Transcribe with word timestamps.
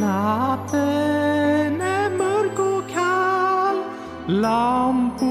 Natten 0.00 1.80
är 1.80 2.10
mörk 2.10 2.58
och 2.58 2.90
kall. 2.94 3.82
Lamporna 4.26 5.24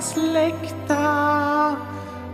släckta 0.00 1.76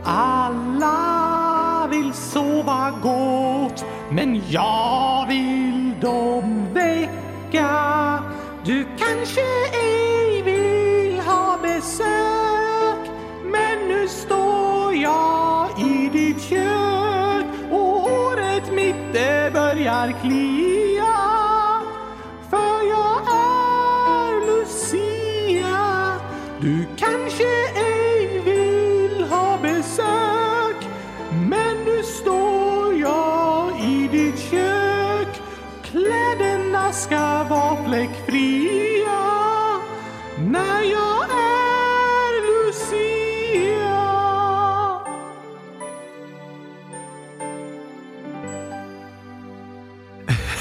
Alla 0.05 1.89
vill 1.91 2.13
sova 2.13 2.93
gott 3.03 3.85
Men 4.11 4.43
jag 4.49 5.27
vill 5.29 5.95
dem 6.01 6.67
väcka. 6.75 8.23
Du 8.65 8.87
kanske 8.99 9.41
ej 9.73 10.43
vill 10.43 11.21
ha 11.21 11.59
besök 11.63 13.11
Men 13.45 13.89
nu 13.89 14.09
står 14.09 14.95
jag 14.95 15.69
i 15.81 16.09
ditt 16.13 16.43
kök 16.43 17.45
och 17.71 18.01
håret 18.01 18.73
mitt 18.73 19.13
det 19.13 19.51
börjar 19.53 20.15
klia 20.23 20.36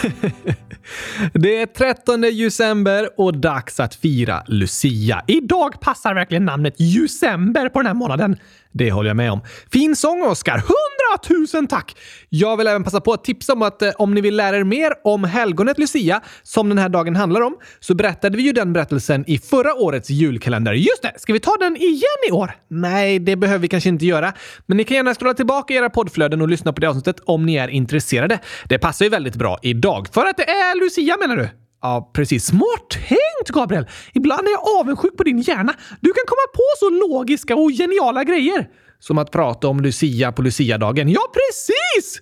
Det 1.34 1.62
är 1.62 1.66
13 1.66 2.22
december 2.22 3.10
och 3.18 3.38
dags 3.38 3.80
att 3.80 3.96
fira 3.96 4.44
Lucia. 4.48 5.24
Idag 5.28 5.80
passar 5.82 6.14
verkligen 6.14 6.46
namnet 6.46 6.76
December 6.78 7.70
på 7.70 7.80
den 7.80 7.88
här 7.88 7.94
månaden. 7.94 8.38
Det 8.78 8.92
håller 8.92 9.10
jag 9.10 9.18
med 9.18 9.32
om. 9.32 9.42
Fin 9.72 9.96
sång, 9.96 10.24
Oscar! 10.24 10.54
Hundratusen 10.58 11.68
tack! 11.68 11.98
Jag 12.30 12.58
vill 12.58 12.68
även 12.68 12.84
passa 12.84 13.02
på 13.02 13.14
att 13.14 13.24
tipsa 13.24 13.54
om 13.54 13.62
att 13.62 13.82
eh, 13.82 13.92
om 13.98 14.14
ni 14.14 14.22
vill 14.22 14.36
lära 14.36 14.58
er 14.58 14.64
mer 14.64 14.94
om 15.04 15.24
helgonet 15.24 15.78
Lucia, 15.78 16.22
som 16.44 16.70
den 16.70 16.78
här 16.78 16.90
dagen 16.90 17.16
handlar 17.16 17.42
om, 17.42 17.58
så 17.80 17.96
berättade 17.96 18.38
vi 18.38 18.44
ju 18.44 18.52
den 18.52 18.74
berättelsen 18.74 19.24
i 19.28 19.38
förra 19.38 19.74
årets 19.74 20.10
julkalender. 20.10 20.74
Just 20.74 21.02
det! 21.02 21.14
Ska 21.18 21.34
vi 21.34 21.40
ta 21.40 21.58
den 21.60 21.78
igen 21.78 22.00
i 22.30 22.32
år? 22.32 22.52
Nej, 22.68 23.20
det 23.20 23.36
behöver 23.36 23.60
vi 23.60 23.68
kanske 23.68 23.90
inte 23.90 24.06
göra. 24.06 24.34
Men 24.66 24.78
ni 24.78 24.84
kan 24.84 24.98
gärna 24.98 25.14
scrolla 25.14 25.34
tillbaka 25.34 25.74
i 25.74 25.78
era 25.78 25.90
poddflöden 25.90 26.42
och 26.42 26.50
lyssna 26.50 26.74
på 26.74 26.82
det 26.82 26.88
avsnittet 26.88 27.20
om 27.26 27.46
ni 27.46 27.56
är 27.56 27.68
intresserade. 27.68 28.40
Det 28.70 28.80
passar 28.80 29.06
ju 29.06 29.10
väldigt 29.10 29.36
bra 29.36 29.60
idag. 29.62 30.08
För 30.12 30.26
att 30.26 30.38
det 30.38 30.50
är 30.50 30.80
Lucia 30.80 31.18
menar 31.18 31.38
du? 31.38 31.65
Ja, 31.86 32.12
precis. 32.14 32.46
Smart 32.46 32.90
tänkt, 32.90 33.50
Gabriel! 33.50 33.86
Ibland 34.14 34.48
är 34.48 34.52
jag 34.52 34.80
avundsjuk 34.80 35.18
på 35.18 35.24
din 35.24 35.40
hjärna. 35.42 35.74
Du 36.00 36.14
kan 36.14 36.24
komma 36.28 36.48
på 36.54 36.64
så 36.80 36.90
logiska 36.90 37.56
och 37.56 37.72
geniala 37.72 38.24
grejer. 38.24 38.70
Som 39.00 39.18
att 39.18 39.32
prata 39.32 39.68
om 39.68 39.80
Lucia 39.80 40.32
på 40.32 40.42
Lucia-dagen. 40.42 41.10
Ja, 41.10 41.22
precis! 41.34 42.22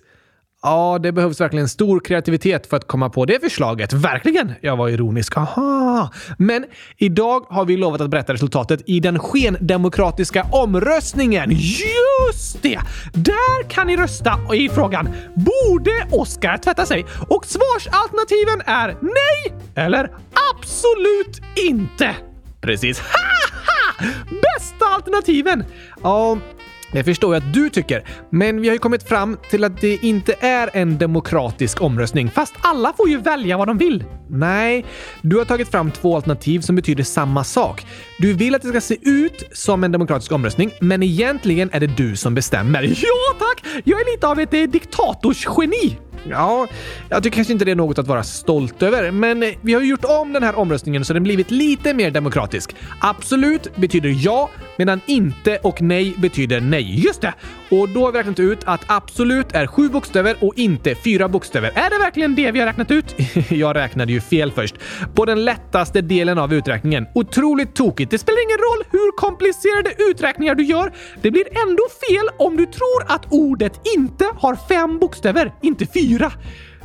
Ja, 0.66 0.98
det 1.02 1.12
behövs 1.12 1.40
verkligen 1.40 1.68
stor 1.68 2.00
kreativitet 2.00 2.66
för 2.66 2.76
att 2.76 2.86
komma 2.86 3.10
på 3.10 3.24
det 3.24 3.40
förslaget. 3.40 3.92
Verkligen! 3.92 4.52
Jag 4.60 4.76
var 4.76 4.88
ironisk. 4.88 5.36
Aha. 5.36 6.10
Men 6.38 6.64
idag 6.96 7.46
har 7.48 7.64
vi 7.64 7.76
lovat 7.76 8.00
att 8.00 8.10
berätta 8.10 8.32
resultatet 8.32 8.80
i 8.86 9.00
den 9.00 9.18
skendemokratiska 9.18 10.46
omröstningen. 10.52 11.50
Just 11.50 12.62
det! 12.62 12.78
Där 13.12 13.68
kan 13.68 13.86
ni 13.86 13.96
rösta 13.96 14.38
i 14.54 14.68
frågan 14.68 15.08
“Borde 15.34 16.06
Oscar 16.10 16.56
tvätta 16.58 16.86
sig?” 16.86 17.06
och 17.28 17.46
svarsalternativen 17.46 18.62
är 18.66 18.96
nej 19.00 19.60
eller 19.74 20.10
absolut 20.52 21.40
inte. 21.68 22.14
Precis. 22.60 23.00
Haha! 23.00 24.10
Bästa 24.30 24.84
alternativen! 24.84 25.64
Ja, 26.02 26.38
det 26.94 27.04
förstår 27.04 27.34
jag 27.34 27.42
att 27.42 27.54
du 27.54 27.70
tycker, 27.70 28.04
men 28.30 28.60
vi 28.60 28.68
har 28.68 28.74
ju 28.74 28.78
kommit 28.78 29.08
fram 29.08 29.38
till 29.50 29.64
att 29.64 29.80
det 29.80 30.04
inte 30.04 30.34
är 30.40 30.70
en 30.72 30.98
demokratisk 30.98 31.82
omröstning. 31.82 32.30
Fast 32.30 32.54
alla 32.60 32.92
får 32.96 33.08
ju 33.08 33.18
välja 33.18 33.56
vad 33.56 33.68
de 33.68 33.78
vill. 33.78 34.04
Nej, 34.30 34.84
du 35.22 35.36
har 35.36 35.44
tagit 35.44 35.68
fram 35.68 35.90
två 35.90 36.16
alternativ 36.16 36.60
som 36.60 36.76
betyder 36.76 37.04
samma 37.04 37.44
sak. 37.44 37.86
Du 38.18 38.32
vill 38.32 38.54
att 38.54 38.62
det 38.62 38.68
ska 38.68 38.80
se 38.80 38.96
ut 39.02 39.48
som 39.52 39.84
en 39.84 39.92
demokratisk 39.92 40.32
omröstning, 40.32 40.70
men 40.80 41.02
egentligen 41.02 41.70
är 41.72 41.80
det 41.80 41.96
du 41.96 42.16
som 42.16 42.34
bestämmer. 42.34 42.82
Ja, 42.82 43.36
tack! 43.38 43.64
Jag 43.84 44.00
är 44.00 44.12
lite 44.14 44.28
av 44.28 44.40
ett 44.40 44.54
eh, 44.54 44.62
diktatorsgeni. 44.62 45.98
Ja, 46.30 46.66
jag 47.08 47.22
tycker 47.22 47.34
kanske 47.34 47.52
inte 47.52 47.64
det 47.64 47.70
är 47.70 47.76
något 47.76 47.98
att 47.98 48.06
vara 48.06 48.22
stolt 48.22 48.82
över, 48.82 49.10
men 49.10 49.42
eh, 49.42 49.50
vi 49.60 49.74
har 49.74 49.80
ju 49.80 49.86
gjort 49.86 50.04
om 50.04 50.32
den 50.32 50.42
här 50.42 50.58
omröstningen 50.58 51.04
så 51.04 51.12
den 51.12 51.22
blivit 51.22 51.50
lite 51.50 51.94
mer 51.94 52.10
demokratisk. 52.10 52.76
Absolut 53.00 53.76
betyder 53.76 54.16
ja, 54.24 54.50
medan 54.76 55.00
inte 55.06 55.58
och 55.58 55.82
nej 55.82 56.14
betyder 56.18 56.60
nej. 56.60 57.00
Just 57.04 57.20
det! 57.20 57.34
Och 57.70 57.88
då 57.88 58.04
har 58.04 58.12
vi 58.12 58.18
räknat 58.18 58.40
ut 58.40 58.58
att 58.64 58.80
absolut 58.86 59.52
är 59.52 59.66
sju 59.66 59.88
bokstäver 59.88 60.36
och 60.40 60.52
inte 60.56 60.94
fyra 60.94 61.28
bokstäver. 61.28 61.72
Är 61.74 61.90
det 61.90 61.98
verkligen 61.98 62.34
det 62.34 62.50
vi 62.50 62.60
har 62.60 62.66
räknat 62.66 62.90
ut? 62.90 63.14
jag 63.50 63.76
räknade 63.76 64.12
ju 64.12 64.20
fel 64.20 64.52
först. 64.52 64.74
På 65.14 65.24
den 65.24 65.44
lättaste 65.44 66.00
delen 66.00 66.38
av 66.38 66.54
uträkningen. 66.54 67.06
Otroligt 67.14 67.74
tokigt. 67.74 68.10
Det 68.10 68.18
spelar 68.18 68.42
ingen 68.42 68.58
roll 68.58 68.84
hur 68.90 69.16
komplicerade 69.16 70.10
uträkningar 70.10 70.54
du 70.54 70.64
gör. 70.64 70.92
Det 71.22 71.30
blir 71.30 71.44
ändå 71.68 71.82
fel 72.08 72.28
om 72.38 72.56
du 72.56 72.66
tror 72.66 73.04
att 73.06 73.26
ordet 73.30 73.80
inte 73.96 74.26
har 74.36 74.56
fem 74.68 74.98
bokstäver, 74.98 75.52
inte 75.62 75.86
fyra. 75.86 76.13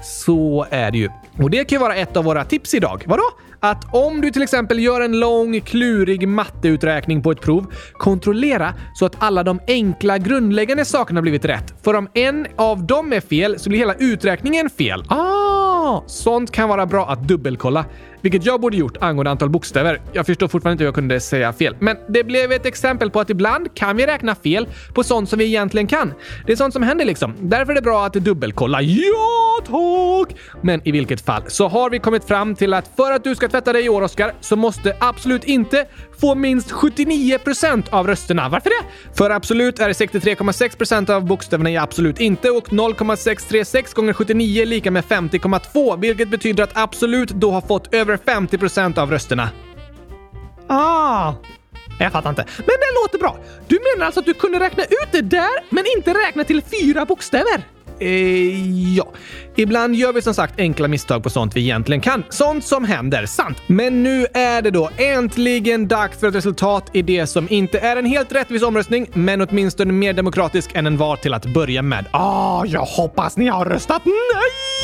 Så 0.02 0.66
är 0.70 0.92
det 0.92 0.98
ju. 0.98 1.10
Och 1.38 1.50
det 1.50 1.66
kan 1.66 1.76
ju 1.76 1.80
vara 1.80 1.96
ett 1.96 2.18
av 2.18 2.24
våra 2.24 2.46
tips 2.46 2.74
idag. 2.74 3.04
Vadå? 3.08 3.24
Att 3.60 3.94
om 3.96 4.22
du 4.22 4.32
till 4.32 4.42
exempel 4.42 4.80
gör 4.80 5.02
en 5.02 5.20
lång, 5.20 5.62
klurig 5.62 6.28
matteuträkning 6.28 7.24
på 7.24 7.32
ett 7.32 7.42
prov, 7.42 7.74
kontrollera 7.94 8.74
så 8.94 9.06
att 9.06 9.16
alla 9.20 9.44
de 9.44 9.60
enkla, 9.68 10.18
grundläggande 10.18 10.86
sakerna 10.86 11.22
blivit 11.22 11.46
rätt. 11.46 11.74
För 11.84 11.94
om 11.94 12.08
en 12.14 12.48
av 12.56 12.84
dem 12.84 13.14
är 13.14 13.22
fel 13.22 13.60
så 13.60 13.70
blir 13.70 13.80
hela 13.80 13.94
uträkningen 13.94 14.70
fel. 14.70 15.04
Ah! 15.08 16.04
Sånt 16.08 16.52
kan 16.52 16.70
vara 16.70 16.86
bra 16.86 17.10
att 17.10 17.28
dubbelkolla. 17.28 17.86
Vilket 18.22 18.46
jag 18.46 18.62
borde 18.62 18.78
gjort 18.78 18.98
angående 19.02 19.32
antal 19.32 19.50
bokstäver. 19.50 20.02
Jag 20.14 20.26
förstår 20.26 20.48
fortfarande 20.48 20.74
inte 20.74 20.84
hur 20.84 20.88
jag 20.88 20.96
kunde 20.96 21.20
säga 21.20 21.54
fel. 21.54 21.76
Men 21.80 21.98
det 22.10 22.24
blev 22.24 22.52
ett 22.52 22.66
exempel 22.66 23.12
på 23.12 23.20
att 23.20 23.30
ibland 23.30 23.76
kan 23.76 23.98
vi 23.98 24.06
räkna 24.06 24.36
fel 24.36 24.68
på 24.94 25.04
sånt 25.04 25.30
som 25.30 25.40
vi 25.40 25.46
egentligen 25.46 25.88
kan. 25.88 26.14
Det 26.46 26.52
är 26.52 26.56
sånt 26.56 26.74
som 26.74 26.84
händer 26.84 27.06
liksom. 27.06 27.34
Därför 27.40 27.72
är 27.72 27.76
det 27.76 27.82
bra 27.82 28.06
att 28.06 28.14
dubbelkolla. 28.14 28.82
Ja, 28.82 29.60
tack! 29.66 30.38
Men 30.62 30.82
i 30.88 30.92
vilket 30.92 31.22
fall 31.22 31.44
så 31.48 31.68
har 31.68 31.90
vi 31.90 32.00
kommit 32.00 32.24
fram 32.24 32.56
till 32.56 32.74
att 32.74 32.92
för 32.96 33.12
att 33.12 33.24
du 33.24 33.36
ska 33.36 33.48
tvätta 33.48 33.74
dig 33.74 33.86
i 33.86 33.90
år, 33.90 34.02
Oskar, 34.02 34.34
så 34.42 34.56
måste 34.56 34.96
absolut 35.00 35.44
inte 35.44 35.86
få 36.22 36.36
minst 36.36 36.72
79% 36.72 37.84
av 37.90 38.08
rösterna. 38.08 38.50
Varför 38.50 38.70
det? 38.70 39.16
För 39.18 39.30
absolut 39.30 39.80
är 39.80 39.88
det 39.88 39.94
63,6% 39.94 41.12
av 41.12 41.26
bokstäverna 41.26 41.72
i 41.72 41.78
absolut 41.78 42.20
inte 42.20 42.50
och 42.50 42.74
0,636 42.74 43.94
gånger 43.94 44.14
79 44.14 44.62
är 44.62 44.66
lika 44.66 44.92
med 44.92 45.04
50,2 45.04 46.00
vilket 46.00 46.30
betyder 46.30 46.64
att 46.64 46.78
absolut 46.78 47.30
då 47.30 47.52
har 47.52 47.62
fått 47.62 47.94
över 47.94 48.09
50 48.18 48.58
procent 48.58 48.98
av 48.98 49.12
rösterna. 49.12 49.50
Ah! 50.68 51.34
Jag 52.00 52.12
fattar 52.12 52.30
inte. 52.30 52.46
Men 52.58 52.66
det 52.66 53.02
låter 53.04 53.20
bra. 53.20 53.38
Du 53.68 53.80
menar 53.96 54.06
alltså 54.06 54.20
att 54.20 54.26
du 54.26 54.34
kunde 54.34 54.60
räkna 54.60 54.84
ut 54.84 55.12
det 55.12 55.22
där, 55.22 55.50
men 55.70 55.84
inte 55.98 56.14
räkna 56.14 56.44
till 56.44 56.62
fyra 56.62 57.06
bokstäver? 57.06 57.64
Eh, 58.00 58.96
ja. 58.96 59.12
Ibland 59.56 59.96
gör 59.96 60.14
vi 60.14 60.22
som 60.22 60.34
sagt 60.34 60.60
enkla 60.60 60.88
misstag 60.88 61.24
på 61.24 61.30
sånt 61.30 61.56
vi 61.56 61.62
egentligen 61.62 62.02
kan. 62.02 62.24
Sånt 62.30 62.66
som 62.66 62.86
händer, 62.86 63.26
sant. 63.26 63.58
Men 63.68 64.04
nu 64.04 64.26
är 64.34 64.62
det 64.62 64.72
då 64.72 64.90
äntligen 64.98 65.88
dags 65.88 66.20
för 66.20 66.28
ett 66.28 66.36
resultat 66.36 66.90
i 66.94 67.02
det 67.02 67.28
som 67.28 67.48
inte 67.50 67.80
är 67.80 67.96
en 67.96 68.06
helt 68.06 68.32
rättvis 68.32 68.64
omröstning, 68.64 69.10
men 69.14 69.42
åtminstone 69.42 69.94
mer 69.94 70.14
demokratisk 70.14 70.72
än 70.76 70.88
en 70.88 70.98
var 70.98 71.16
till 71.16 71.34
att 71.34 71.46
börja 71.46 71.82
med. 71.82 72.06
Ah, 72.12 72.66
jag 72.66 72.86
hoppas 72.86 73.38
ni 73.38 73.48
har 73.48 73.66
röstat 73.66 74.02
nej! 74.06 74.79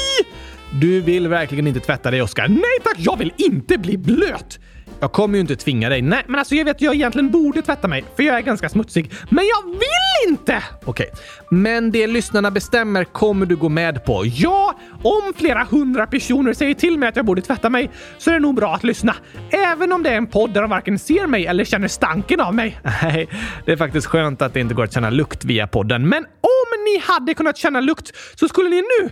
Du 0.81 1.01
vill 1.01 1.27
verkligen 1.27 1.67
inte 1.67 1.79
tvätta 1.79 2.11
dig, 2.11 2.21
Oskar. 2.21 2.47
Nej 2.47 2.79
tack, 2.83 2.95
jag 2.97 3.17
vill 3.17 3.33
inte 3.37 3.77
bli 3.77 3.97
blöt! 3.97 4.59
Jag 5.05 5.11
kommer 5.11 5.35
ju 5.35 5.41
inte 5.41 5.55
tvinga 5.55 5.89
dig. 5.89 6.01
Nej, 6.01 6.23
men 6.27 6.39
alltså 6.39 6.55
jag 6.55 6.65
vet 6.65 6.75
att 6.75 6.81
jag 6.81 6.95
egentligen 6.95 7.31
borde 7.31 7.61
tvätta 7.61 7.87
mig, 7.87 8.05
för 8.15 8.23
jag 8.23 8.37
är 8.37 8.41
ganska 8.41 8.69
smutsig. 8.69 9.11
Men 9.29 9.45
jag 9.45 9.71
vill 9.71 10.29
inte! 10.29 10.63
Okej, 10.85 11.09
men 11.49 11.91
det 11.91 12.07
lyssnarna 12.07 12.51
bestämmer 12.51 13.03
kommer 13.03 13.45
du 13.45 13.55
gå 13.55 13.69
med 13.69 14.05
på. 14.05 14.23
Ja, 14.25 14.75
om 15.03 15.33
flera 15.35 15.63
hundra 15.63 16.07
personer 16.07 16.53
säger 16.53 16.73
till 16.73 16.97
mig 16.99 17.09
att 17.09 17.15
jag 17.15 17.25
borde 17.25 17.41
tvätta 17.41 17.69
mig 17.69 17.91
så 18.17 18.29
är 18.29 18.33
det 18.33 18.39
nog 18.39 18.55
bra 18.55 18.75
att 18.75 18.83
lyssna. 18.83 19.15
Även 19.49 19.91
om 19.91 20.03
det 20.03 20.09
är 20.09 20.17
en 20.17 20.27
podd 20.27 20.53
där 20.53 20.61
de 20.61 20.69
varken 20.69 20.99
ser 20.99 21.27
mig 21.27 21.45
eller 21.45 21.63
känner 21.63 21.87
stanken 21.87 22.41
av 22.41 22.55
mig. 22.55 22.79
Nej, 23.03 23.29
det 23.65 23.71
är 23.71 23.77
faktiskt 23.77 24.07
skönt 24.07 24.41
att 24.41 24.53
det 24.53 24.59
inte 24.59 24.73
går 24.73 24.83
att 24.83 24.93
känna 24.93 25.09
lukt 25.09 25.45
via 25.45 25.67
podden. 25.67 26.09
Men 26.09 26.23
om 26.23 26.83
ni 26.85 27.01
hade 27.03 27.33
kunnat 27.33 27.57
känna 27.57 27.81
lukt 27.81 28.11
så 28.35 28.47
skulle 28.47 28.69
ni 28.69 28.83
nu 28.99 29.09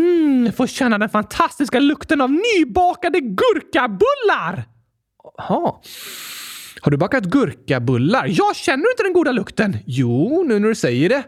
mm, 0.00 0.52
få 0.52 0.66
känna 0.66 0.98
den 0.98 1.08
fantastiska 1.08 1.80
lukten 1.80 2.20
av 2.20 2.30
nybakade 2.30 3.20
gurkabullar! 3.20 4.79
Jaha. 5.48 5.74
Har 6.80 6.90
du 6.90 6.96
bakat 6.96 7.24
gurkabullar? 7.24 8.26
Jag 8.28 8.56
känner 8.56 8.84
du 8.84 8.90
inte 8.90 9.02
den 9.02 9.12
goda 9.12 9.32
lukten. 9.32 9.76
Jo, 9.86 10.44
nu 10.46 10.58
när 10.58 10.68
du 10.68 10.74
säger 10.74 11.08
det. 11.08 11.22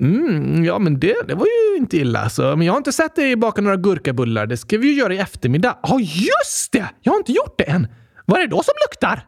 Mm, 0.00 0.64
ja, 0.64 0.78
men 0.78 1.00
det, 1.00 1.16
det 1.28 1.34
var 1.34 1.46
ju 1.46 1.76
inte 1.76 1.96
illa. 1.96 2.20
Alltså. 2.20 2.56
Men 2.56 2.66
jag 2.66 2.72
har 2.72 2.78
inte 2.78 2.92
sett 2.92 3.16
dig 3.16 3.36
baka 3.36 3.62
några 3.62 3.76
gurkabullar. 3.76 4.46
Det 4.46 4.56
ska 4.56 4.78
vi 4.78 4.86
ju 4.86 4.94
göra 4.94 5.14
i 5.14 5.18
eftermiddag. 5.18 5.78
Ja, 5.82 6.00
just 6.00 6.72
det! 6.72 6.88
Jag 7.02 7.12
har 7.12 7.18
inte 7.18 7.32
gjort 7.32 7.58
det 7.58 7.64
än. 7.64 7.86
Vad 8.26 8.40
är 8.40 8.42
det 8.42 8.50
då 8.50 8.62
som 8.62 8.74
luktar? 8.88 9.26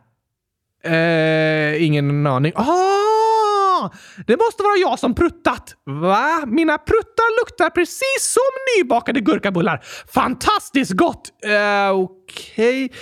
Eh, 0.85 1.85
ingen 1.85 2.27
aning. 2.27 2.53
Ah! 2.57 3.91
Det 4.27 4.37
måste 4.37 4.63
vara 4.63 4.77
jag 4.77 4.99
som 4.99 5.15
pruttat. 5.15 5.75
Va? 5.85 6.47
Mina 6.47 6.79
pruttar 6.79 7.41
luktar 7.41 7.71
precis 7.71 8.21
som 8.21 8.79
nybakade 8.79 9.21
gurkabullar. 9.21 9.85
Fantastiskt 10.15 10.93
gott! 10.93 11.31
Eh, 11.45 11.91
Okej. 11.91 12.85
Okay. 12.85 12.99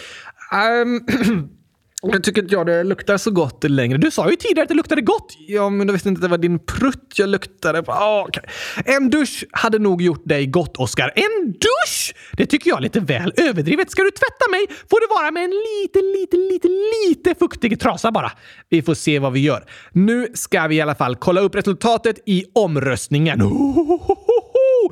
Um, 0.52 1.48
Jag 2.02 2.24
tycker 2.24 2.42
inte 2.42 2.54
jag 2.54 2.66
det 2.66 2.84
luktar 2.84 3.16
så 3.16 3.30
gott 3.30 3.64
längre. 3.64 3.98
Du 3.98 4.10
sa 4.10 4.30
ju 4.30 4.36
tidigare 4.36 4.62
att 4.62 4.68
det 4.68 4.74
luktade 4.74 5.00
gott. 5.00 5.36
Ja, 5.38 5.70
men 5.70 5.86
du 5.86 5.92
visste 5.92 6.08
inte 6.08 6.18
att 6.18 6.22
det 6.22 6.28
var 6.28 6.38
din 6.38 6.58
prutt 6.58 7.12
jag 7.16 7.28
luktade 7.28 7.82
på. 7.82 7.92
Ah, 7.92 8.20
oh, 8.20 8.28
okay. 8.28 8.42
En 8.84 9.10
dusch 9.10 9.44
hade 9.52 9.78
nog 9.78 10.02
gjort 10.02 10.22
dig 10.24 10.46
gott, 10.46 10.76
Oskar. 10.76 11.12
En 11.16 11.52
dusch? 11.52 12.14
Det 12.32 12.46
tycker 12.46 12.70
jag 12.70 12.76
är 12.76 12.82
lite 12.82 13.00
väl 13.00 13.32
överdrivet. 13.36 13.90
Ska 13.90 14.02
du 14.02 14.10
tvätta 14.10 14.50
mig 14.50 14.66
får 14.90 15.00
det 15.00 15.14
vara 15.14 15.30
med 15.30 15.44
en 15.44 15.50
lite, 15.50 15.98
lite, 15.98 16.36
lite, 16.36 16.68
lite 17.08 17.34
fuktig 17.38 17.80
trasa 17.80 18.12
bara. 18.12 18.32
Vi 18.68 18.82
får 18.82 18.94
se 18.94 19.18
vad 19.18 19.32
vi 19.32 19.40
gör. 19.40 19.64
Nu 19.92 20.28
ska 20.34 20.66
vi 20.66 20.76
i 20.76 20.80
alla 20.80 20.94
fall 20.94 21.16
kolla 21.16 21.40
upp 21.40 21.54
resultatet 21.54 22.16
i 22.26 22.44
omröstningen. 22.54 23.40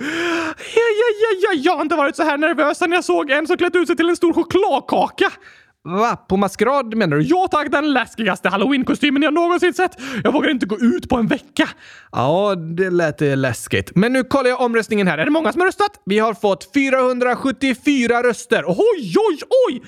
Ja, 0.01 0.55
ja, 0.75 1.09
ja, 1.23 1.29
ja, 1.43 1.61
jag 1.63 1.75
har 1.75 1.83
inte 1.83 1.97
varit 1.97 2.17
så 2.17 2.23
här 2.23 2.39
nervös 2.39 2.79
sedan 2.79 2.93
jag 2.93 3.05
såg 3.05 3.31
en 3.31 3.47
som 3.47 3.57
klätt 3.57 3.77
ut 3.77 3.87
sig 3.87 3.97
till 3.97 4.09
en 4.09 4.17
stor 4.17 4.33
chokladkaka. 4.33 5.33
Va? 5.87 6.17
På 6.17 6.37
maskerad 6.37 6.95
menar 6.95 7.17
du? 7.17 7.23
Ja 7.23 7.49
tack, 7.51 7.71
den 7.71 7.93
läskigaste 7.93 8.49
halloween-kostymen 8.49 9.23
jag 9.23 9.35
någonsin 9.35 9.75
sett. 9.75 9.91
Jag 10.25 10.33
vågar 10.33 10.51
inte 10.51 10.67
gå 10.67 10.79
ut 10.79 11.09
på 11.09 11.17
en 11.17 11.27
vecka. 11.27 11.69
Ja, 12.13 12.55
det 12.55 12.91
lät 12.91 13.21
läskigt. 13.21 13.93
Men 13.95 14.13
nu 14.13 14.25
kollar 14.25 14.51
jag 14.51 14.61
omröstningen 14.61 15.07
här. 15.07 15.19
Är 15.19 15.25
det 15.25 15.31
många 15.31 15.53
som 15.53 15.61
har 15.61 15.67
röstat? 15.67 16.01
Vi 16.05 16.19
har 16.19 16.35
fått 16.35 16.71
474 16.75 18.23
röster. 18.23 18.65
Oj, 18.67 19.15
oj, 19.17 19.39
oj! 19.69 19.75
474 19.75 19.81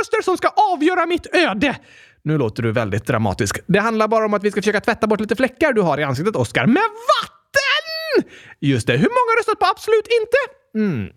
röster 0.00 0.22
som 0.22 0.36
ska 0.36 0.48
avgöra 0.72 1.06
mitt 1.06 1.26
öde. 1.36 1.76
Nu 2.24 2.38
låter 2.38 2.62
du 2.62 2.72
väldigt 2.72 3.06
dramatisk. 3.06 3.58
Det 3.66 3.78
handlar 3.78 4.08
bara 4.08 4.24
om 4.24 4.34
att 4.34 4.44
vi 4.44 4.50
ska 4.50 4.60
försöka 4.60 4.80
tvätta 4.80 5.06
bort 5.06 5.20
lite 5.20 5.36
fläckar 5.36 5.72
du 5.72 5.82
har 5.82 6.00
i 6.00 6.02
ansiktet, 6.02 6.36
Oscar. 6.36 6.66
Med 6.66 6.82
Mm, 8.18 8.28
Just 8.60 8.86
det. 8.86 8.92
Hur 8.92 8.98
många 9.08 9.30
har 9.30 9.36
röstat 9.40 9.58
på 9.58 9.66
absolut 9.66 10.06
inte? 10.20 10.36
Mm. 10.88 11.08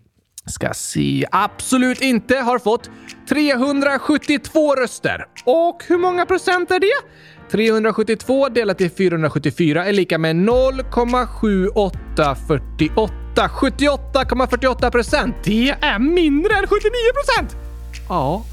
Ska 0.46 0.74
se. 0.74 1.26
Absolut 1.30 2.00
inte 2.00 2.36
har 2.36 2.58
fått 2.58 2.90
372 3.28 4.74
röster. 4.74 5.26
Och 5.44 5.82
hur 5.86 5.98
många 5.98 6.26
procent 6.26 6.70
är 6.70 6.80
det? 6.80 6.92
372 7.50 8.48
delat 8.48 8.78
till 8.78 8.90
474 8.90 9.86
är 9.86 9.92
lika 9.92 10.18
med 10.18 10.36
0,7848. 10.36 13.10
78,48 13.34 14.90
procent. 14.90 15.34
Det 15.44 15.74
är 15.80 15.98
mindre 15.98 16.54
än 16.54 16.66
79 16.66 16.90
procent! 17.14 17.56
Ja, 18.08 18.44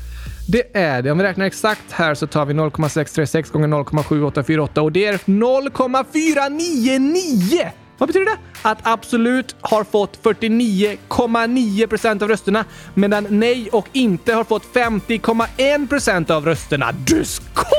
det 0.49 0.77
är 0.77 1.01
det. 1.01 1.11
Om 1.11 1.17
vi 1.17 1.23
räknar 1.23 1.45
exakt 1.45 1.91
här 1.91 2.13
så 2.15 2.27
tar 2.27 2.45
vi 2.45 2.53
0,636 2.53 3.49
gånger 3.51 3.67
0,7848 3.67 4.79
och 4.79 4.91
det 4.91 5.05
är 5.05 5.19
0,499! 5.25 7.71
Vad 7.97 8.09
betyder 8.09 8.25
det? 8.25 8.37
Att 8.61 8.77
Absolut 8.83 9.55
har 9.61 9.83
fått 9.83 10.23
49,9 10.23 11.87
procent 11.87 12.21
av 12.21 12.27
rösterna 12.27 12.65
medan 12.93 13.27
Nej 13.29 13.69
och 13.71 13.87
Inte 13.93 14.33
har 14.33 14.43
fått 14.43 14.73
50,1 14.73 15.87
procent 15.87 16.29
av 16.29 16.45
rösterna. 16.45 16.91
Du 16.91 17.25
skojar! 17.25 17.77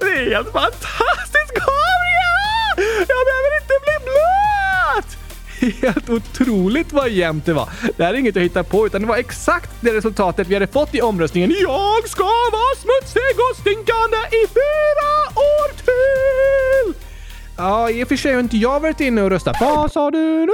Det 0.00 0.12
är 0.12 0.30
helt 0.34 0.52
fantastiskt, 0.52 1.54
Gabriel! 1.54 3.06
Jag 3.08 3.22
behöver 3.26 3.60
inte 3.62 3.74
bli 3.84 3.96
blöt! 4.04 5.18
Helt 5.82 6.10
otroligt 6.10 6.92
vad 6.92 7.10
jämnt 7.10 7.46
det 7.46 7.52
var. 7.52 7.68
Det 7.96 8.04
här 8.04 8.14
är 8.14 8.18
inget 8.18 8.36
jag 8.36 8.42
hittar 8.42 8.62
på, 8.62 8.86
utan 8.86 9.00
det 9.00 9.08
var 9.08 9.16
exakt 9.16 9.70
det 9.80 9.94
resultatet 9.94 10.48
vi 10.48 10.54
hade 10.54 10.66
fått 10.66 10.94
i 10.94 11.02
omröstningen. 11.02 11.50
Jag 11.60 12.08
ska 12.08 12.24
vara 12.52 12.76
smutsig 12.76 13.36
och 13.50 13.56
stinkande 13.56 14.16
i 14.16 14.46
fyra 14.48 15.10
år 15.34 15.68
till! 15.76 17.11
Ja, 17.62 17.90
i 17.90 18.04
och 18.04 18.08
för 18.08 18.16
sig 18.16 18.32
har 18.32 18.40
inte 18.40 18.56
jag 18.56 18.80
varit 18.80 19.00
inne 19.00 19.22
och 19.22 19.30
röstat. 19.30 19.56
Vad 19.60 19.92
sa 19.92 20.10
du 20.10 20.46
nu? 20.46 20.52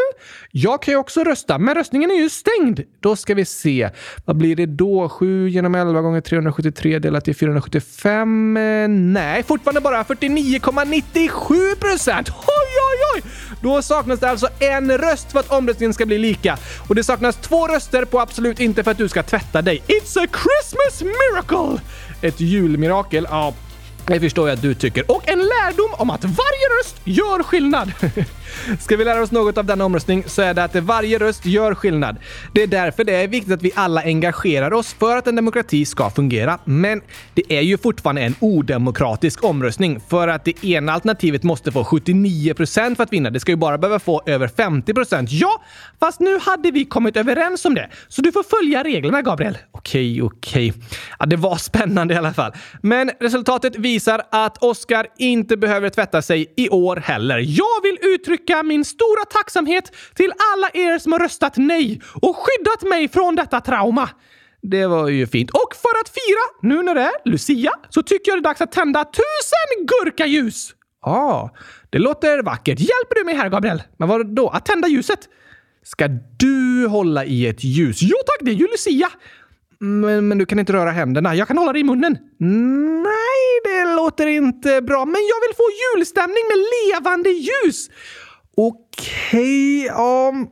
Jag 0.50 0.82
kan 0.82 0.93
ju 0.93 0.99
också 0.99 1.25
rösta, 1.25 1.58
men 1.58 1.75
röstningen 1.75 2.10
är 2.10 2.14
ju 2.14 2.28
stängd. 2.28 2.81
Då 3.00 3.16
ska 3.16 3.34
vi 3.34 3.44
se. 3.44 3.90
Vad 4.25 4.37
blir 4.37 4.56
det 4.56 4.66
då? 4.66 5.08
7 5.08 5.49
genom 5.49 5.75
11 5.75 6.00
gånger 6.00 6.20
373 6.20 6.99
delat 6.99 7.25
till 7.25 7.37
475? 7.37 8.56
Eh, 8.56 8.88
nej, 8.88 9.43
fortfarande 9.43 9.81
bara 9.81 10.02
49,97 10.02 11.76
procent. 11.76 12.28
Oj, 12.28 12.75
oj, 12.90 12.99
oj! 13.14 13.22
Då 13.62 13.82
saknas 13.82 14.20
det 14.20 14.31
alltså 14.31 14.49
en 14.61 14.99
röst 14.99 15.32
för 15.32 15.40
att 15.40 15.52
omröstningen 15.52 15.94
ska 15.94 16.06
bli 16.06 16.19
lika. 16.19 16.58
Och 16.88 16.94
det 16.94 17.04
saknas 17.04 17.37
två 17.37 17.66
röster 17.66 18.04
på 18.04 18.20
absolut 18.20 18.61
inte 18.61 18.84
för 18.84 18.90
att 18.90 18.99
du 18.99 19.08
ska 19.08 19.22
tvätta 19.22 19.62
dig. 19.62 19.82
It's 19.87 20.25
a 20.25 20.26
Christmas 20.26 21.02
miracle! 21.02 21.82
Ett 22.22 22.40
julmirakel? 22.40 23.26
Ja, 23.31 23.54
det 24.08 24.20
förstår 24.20 24.49
jag 24.49 24.56
att 24.56 24.62
du 24.62 24.75
tycker. 24.75 25.10
Och 25.10 25.28
en 25.28 25.38
lärdom 25.38 25.94
om 25.99 26.10
att 26.10 26.25
varje 26.25 26.78
röst 26.81 26.96
gör 27.05 27.43
skillnad. 27.43 27.93
Ska 28.80 28.96
vi 28.96 29.04
lära 29.04 29.22
oss 29.22 29.30
något 29.30 29.58
av 29.58 29.64
denna 29.64 29.84
omröstning 29.84 30.24
så 30.26 30.42
är 30.42 30.54
det 30.54 30.64
att 30.64 30.74
varje 30.74 31.18
röst 31.18 31.46
gör 31.46 31.74
skillnad. 31.74 32.16
Det 32.52 32.62
är 32.62 32.66
därför 32.66 33.04
det 33.04 33.14
är 33.14 33.28
viktigt 33.28 33.52
att 33.52 33.62
vi 33.62 33.72
alla 33.74 34.02
engagerar 34.02 34.72
oss 34.72 34.92
för 34.98 35.16
att 35.16 35.26
en 35.26 35.36
demokrati 35.36 35.84
ska 35.84 36.10
fungera. 36.10 36.58
Men 36.64 37.02
det 37.34 37.52
är 37.52 37.60
ju 37.60 37.78
fortfarande 37.78 38.22
en 38.22 38.34
odemokratisk 38.40 39.44
omröstning 39.44 40.00
för 40.08 40.28
att 40.28 40.44
det 40.44 40.64
ena 40.64 40.92
alternativet 40.92 41.42
måste 41.42 41.72
få 41.72 41.84
79 41.84 42.54
procent 42.54 42.96
för 42.96 43.04
att 43.04 43.12
vinna. 43.12 43.30
Det 43.30 43.40
ska 43.40 43.52
ju 43.52 43.56
bara 43.56 43.78
behöva 43.78 43.98
få 43.98 44.22
över 44.26 44.48
50 44.48 44.94
procent. 44.94 45.32
Ja, 45.32 45.62
fast 46.00 46.20
nu 46.20 46.38
hade 46.38 46.70
vi 46.70 46.84
kommit 46.84 47.16
överens 47.16 47.64
om 47.64 47.74
det, 47.74 47.88
så 48.08 48.22
du 48.22 48.32
får 48.32 48.42
följa 48.42 48.84
reglerna, 48.84 49.22
Gabriel. 49.22 49.58
Okej, 49.70 50.22
okej. 50.22 50.72
Ja, 51.18 51.26
det 51.26 51.36
var 51.36 51.56
spännande 51.56 52.14
i 52.14 52.16
alla 52.16 52.32
fall. 52.32 52.52
Men 52.82 53.10
resultatet 53.20 53.76
visar 53.76 54.22
att 54.30 54.62
Oscar 54.62 55.06
inte 55.18 55.56
behöver 55.56 55.90
tvätta 55.90 56.22
sig 56.22 56.52
i 56.56 56.68
år 56.68 56.96
heller. 56.96 57.38
Jag 57.38 57.82
vill 57.82 57.98
uttrycka 58.14 58.38
uttrycka 58.38 58.62
min 58.62 58.85
stora 58.85 59.25
tacksamhet 59.31 59.93
till 60.14 60.32
alla 60.55 60.69
er 60.75 60.99
som 60.99 61.12
har 61.12 61.19
röstat 61.19 61.56
nej 61.56 62.00
och 62.23 62.37
skyddat 62.37 62.82
mig 62.82 63.08
från 63.08 63.37
detta 63.37 63.61
trauma. 63.61 64.11
Det 64.62 64.87
var 64.87 65.08
ju 65.08 65.26
fint. 65.26 65.50
Och 65.50 65.75
för 65.75 66.00
att 66.00 66.08
fira, 66.08 66.73
nu 66.75 66.82
när 66.82 66.94
det 66.94 67.00
är 67.00 67.12
Lucia, 67.25 67.73
så 67.88 68.02
tycker 68.02 68.31
jag 68.31 68.38
det 68.38 68.40
är 68.40 68.50
dags 68.50 68.61
att 68.61 68.73
tända 68.73 69.04
tusen 69.04 69.87
gurkaljus! 69.87 70.75
Ja, 71.04 71.12
ah, 71.12 71.50
det 71.90 71.99
låter 71.99 72.42
vackert. 72.42 72.80
Hjälper 72.80 73.14
du 73.14 73.25
mig 73.25 73.35
här, 73.35 73.49
Gabriel? 73.49 73.83
Men 73.99 74.09
vad 74.09 74.35
då? 74.35 74.49
Att 74.49 74.66
tända 74.66 74.88
ljuset? 74.88 75.18
Ska 75.83 76.09
du 76.38 76.87
hålla 76.87 77.25
i 77.25 77.47
ett 77.47 77.64
ljus? 77.64 77.99
Jo 78.02 78.16
tack, 78.26 78.38
det 78.40 78.50
är 78.50 78.54
ju 78.54 78.66
Lucia! 78.66 79.09
Men, 79.80 80.28
men, 80.28 80.38
du 80.38 80.47
kan 80.47 80.59
inte 80.59 80.73
röra 80.73 80.90
händerna. 80.90 81.35
Jag 81.35 81.49
kan 81.49 81.59
hålla 81.59 81.73
det 81.73 81.78
i 81.78 81.85
munnen. 81.85 82.18
Nej, 83.02 83.61
det 83.64 83.95
låter 83.95 84.26
inte 84.26 84.83
bra. 84.83 85.04
Men 85.04 85.23
jag 85.33 85.40
vill 85.49 85.57
få 85.57 85.64
julstämning 85.85 86.45
med 86.49 86.59
levande 86.75 87.30
ljus. 87.30 87.88
Okej, 88.60 89.90
okay, 89.90 90.28
um, 90.30 90.48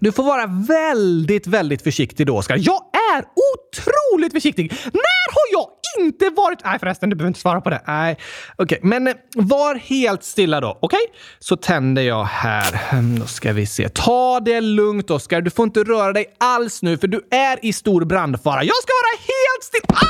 du 0.00 0.12
får 0.12 0.22
vara 0.22 0.46
väldigt, 0.68 1.46
väldigt 1.46 1.82
försiktig 1.82 2.26
då, 2.26 2.36
Oskar. 2.36 2.56
Jag 2.60 2.82
är 3.16 3.24
otroligt 3.54 4.32
försiktig! 4.32 4.72
När 4.84 5.32
har 5.32 5.46
jag 5.52 5.68
inte 6.04 6.30
varit... 6.30 6.58
Nej 6.64 6.78
förresten, 6.78 7.10
du 7.10 7.16
behöver 7.16 7.28
inte 7.28 7.40
svara 7.40 7.60
på 7.60 7.70
det. 7.70 7.82
Nej, 7.86 8.16
okej. 8.56 8.78
Okay, 8.78 8.88
men 8.88 9.06
eh, 9.06 9.14
var 9.34 9.74
helt 9.74 10.24
stilla 10.24 10.60
då, 10.60 10.78
okej? 10.80 10.86
Okay? 10.86 11.18
Så 11.38 11.56
tänder 11.56 12.02
jag 12.02 12.24
här. 12.24 12.72
Hmm, 12.90 13.18
då 13.18 13.26
ska 13.26 13.52
vi 13.52 13.66
se. 13.66 13.88
Ta 13.88 14.40
det 14.40 14.60
lugnt, 14.60 15.10
Oskar. 15.10 15.40
Du 15.40 15.50
får 15.50 15.64
inte 15.64 15.84
röra 15.84 16.12
dig 16.12 16.26
alls 16.38 16.82
nu, 16.82 16.98
för 16.98 17.08
du 17.08 17.28
är 17.30 17.64
i 17.64 17.72
stor 17.72 18.04
brandfara. 18.04 18.64
Jag 18.64 18.76
ska 18.76 18.92
vara 18.92 19.18
helt 19.18 19.64
stilla! 19.64 19.98
Ah! 19.98 20.08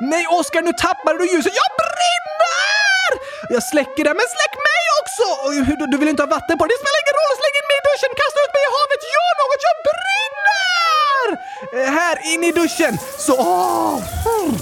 Nej, 0.00 0.26
Oskar, 0.40 0.62
nu 0.62 0.72
tappade 0.72 1.18
du 1.18 1.24
ljuset. 1.24 1.52
Jag 1.54 1.70
brinner! 1.78 2.75
Jag 3.54 3.62
släcker 3.72 4.02
det, 4.08 4.14
men 4.20 4.28
släck 4.36 4.54
mig 4.68 4.82
också! 5.00 5.26
Du 5.92 5.96
vill 6.00 6.10
inte 6.12 6.22
ha 6.22 6.30
vatten 6.36 6.54
på 6.58 6.64
det? 6.64 6.72
Det 6.74 6.80
spelar 6.82 7.00
ingen 7.04 7.16
roll! 7.20 7.34
Släng 7.40 7.54
in 7.60 7.66
mig 7.70 7.76
i 7.80 7.84
duschen! 7.88 8.10
Kasta 8.20 8.38
ut 8.44 8.52
mig 8.56 8.62
i 8.68 8.70
havet! 8.76 9.02
Gör 9.14 9.32
något! 9.42 9.62
Jag 9.68 9.76
brinner! 9.90 11.26
Eh, 11.76 11.90
här, 11.98 12.16
in 12.32 12.42
i 12.48 12.52
duschen! 12.60 12.94
Så... 13.26 13.34
Oh. 13.34 14.52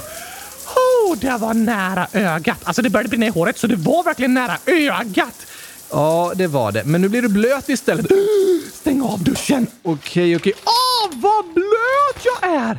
Oh, 0.77 1.17
det 1.17 1.37
var 1.37 1.55
nära 1.55 2.07
ögat. 2.13 2.59
Alltså 2.65 2.83
det 2.83 2.91
började 2.91 3.09
brinna 3.09 3.27
i 3.27 3.29
håret, 3.29 3.59
så 3.59 3.67
det 3.67 3.77
var 3.77 4.03
verkligen 4.05 4.35
nära 4.35 4.59
ögat. 4.67 5.47
Ja, 5.91 6.33
det 6.35 6.47
var 6.47 6.73
det. 6.73 6.85
Men 6.85 7.01
nu 7.01 7.09
blir 7.09 7.23
du 7.23 7.29
blöt 7.29 7.69
istället. 7.69 8.07
Stäng 8.75 9.03
av 9.03 9.25
duschen! 9.25 9.67
Okej, 9.83 10.37
okej. 10.37 10.53
Åh, 10.65 10.73
oh, 10.73 11.21
vad 11.21 11.45
blöt 11.45 12.25
jag 12.25 12.53
är! 12.53 12.79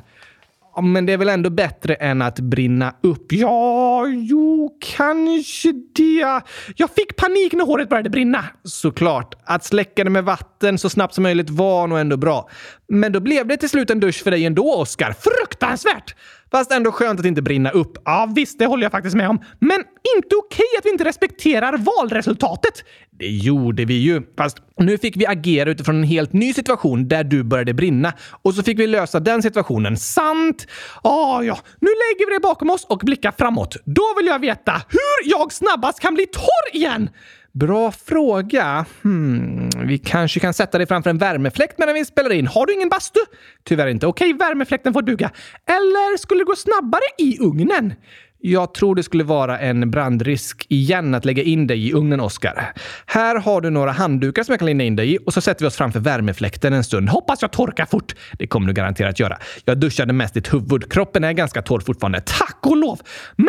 Men 0.81 1.05
det 1.05 1.13
är 1.13 1.17
väl 1.17 1.29
ändå 1.29 1.49
bättre 1.49 1.93
än 1.93 2.21
att 2.21 2.39
brinna 2.39 2.93
upp? 3.03 3.31
Ja, 3.31 4.07
jo, 4.07 4.77
kanske 4.97 5.71
det. 5.95 6.41
Jag 6.75 6.89
fick 6.95 7.15
panik 7.15 7.53
när 7.53 7.65
håret 7.65 7.89
började 7.89 8.09
brinna. 8.09 8.45
Såklart. 8.63 9.35
Att 9.43 9.63
släcka 9.63 10.03
det 10.03 10.09
med 10.09 10.23
vatten 10.23 10.77
så 10.77 10.89
snabbt 10.89 11.13
som 11.13 11.23
möjligt 11.23 11.49
var 11.49 11.87
nog 11.87 11.99
ändå 11.99 12.17
bra. 12.17 12.49
Men 12.87 13.11
då 13.11 13.19
blev 13.19 13.47
det 13.47 13.57
till 13.57 13.69
slut 13.69 13.89
en 13.89 13.99
dusch 13.99 14.23
för 14.23 14.31
dig 14.31 14.45
ändå, 14.45 14.73
Oskar. 14.73 15.15
Fruktansvärt! 15.19 16.15
Fast 16.55 16.71
ändå 16.71 16.91
skönt 16.91 17.19
att 17.19 17.25
inte 17.25 17.41
brinna 17.41 17.69
upp. 17.69 17.97
Ja, 18.05 18.31
visst, 18.35 18.59
det 18.59 18.65
håller 18.65 18.83
jag 18.83 18.91
faktiskt 18.91 19.15
med 19.15 19.29
om. 19.29 19.39
Men 19.59 19.83
inte 20.17 20.35
okej 20.35 20.65
att 20.79 20.85
vi 20.85 20.89
inte 20.89 21.05
respekterar 21.05 21.77
valresultatet. 21.77 22.83
Det 23.11 23.27
gjorde 23.27 23.85
vi 23.85 23.93
ju. 23.93 24.21
Fast 24.37 24.57
nu 24.77 24.97
fick 24.97 25.17
vi 25.17 25.25
agera 25.27 25.69
utifrån 25.69 25.95
en 25.95 26.03
helt 26.03 26.33
ny 26.33 26.53
situation 26.53 27.07
där 27.07 27.23
du 27.23 27.43
började 27.43 27.73
brinna. 27.73 28.13
Och 28.41 28.53
så 28.53 28.63
fick 28.63 28.79
vi 28.79 28.87
lösa 28.87 29.19
den 29.19 29.41
situationen. 29.41 29.97
Sant? 29.97 30.67
Ah, 31.03 31.41
ja, 31.41 31.59
nu 31.79 31.87
lägger 31.87 32.29
vi 32.29 32.33
det 32.33 32.39
bakom 32.39 32.69
oss 32.69 32.85
och 32.85 32.99
blickar 33.03 33.33
framåt. 33.37 33.75
Då 33.85 34.13
vill 34.17 34.25
jag 34.25 34.39
veta 34.39 34.71
hur 34.89 35.31
jag 35.31 35.53
snabbast 35.53 35.99
kan 35.99 36.13
bli 36.13 36.25
torr 36.25 36.75
igen! 36.75 37.09
Bra 37.59 37.91
fråga. 37.91 38.85
Hmm, 39.03 39.69
vi 39.83 39.97
kanske 39.97 40.39
kan 40.39 40.53
sätta 40.53 40.77
dig 40.77 40.87
framför 40.87 41.09
en 41.09 41.17
värmefläkt 41.17 41.79
medan 41.79 41.95
vi 41.95 42.05
spelar 42.05 42.31
in. 42.33 42.47
Har 42.47 42.65
du 42.65 42.73
ingen 42.73 42.89
bastu? 42.89 43.19
Tyvärr 43.63 43.87
inte. 43.87 44.07
Okej, 44.07 44.33
värmefläkten 44.33 44.93
får 44.93 45.01
duga. 45.01 45.31
Eller 45.67 46.17
skulle 46.17 46.39
det 46.39 46.45
gå 46.45 46.55
snabbare 46.55 47.01
i 47.17 47.37
ugnen? 47.39 47.93
Jag 48.39 48.73
tror 48.73 48.95
det 48.95 49.03
skulle 49.03 49.23
vara 49.23 49.59
en 49.59 49.91
brandrisk 49.91 50.65
igen 50.69 51.15
att 51.15 51.25
lägga 51.25 51.43
in 51.43 51.67
dig 51.67 51.87
i 51.87 51.93
ugnen, 51.93 52.19
Oskar. 52.19 52.73
Här 53.05 53.39
har 53.39 53.61
du 53.61 53.69
några 53.69 53.91
handdukar 53.91 54.43
som 54.43 54.53
jag 54.53 54.59
kan 54.59 54.65
linda 54.65 54.83
in 54.83 54.95
dig 54.95 55.15
i 55.15 55.19
och 55.25 55.33
så 55.33 55.41
sätter 55.41 55.61
vi 55.61 55.67
oss 55.67 55.75
framför 55.75 55.99
värmefläkten 55.99 56.73
en 56.73 56.83
stund. 56.83 57.09
Hoppas 57.09 57.41
jag 57.41 57.51
torkar 57.51 57.85
fort. 57.85 58.15
Det 58.39 58.47
kommer 58.47 58.67
du 58.67 58.73
garanterat 58.73 59.19
göra. 59.19 59.37
Jag 59.65 59.77
duschade 59.77 60.13
mest 60.13 60.33
ditt 60.33 60.53
huvud. 60.53 60.91
Kroppen 60.91 61.23
är 61.23 61.33
ganska 61.33 61.61
torr 61.61 61.79
fortfarande. 61.79 62.21
Tack 62.21 62.59
och 62.61 62.77
lov! 62.77 62.99
Men 63.35 63.47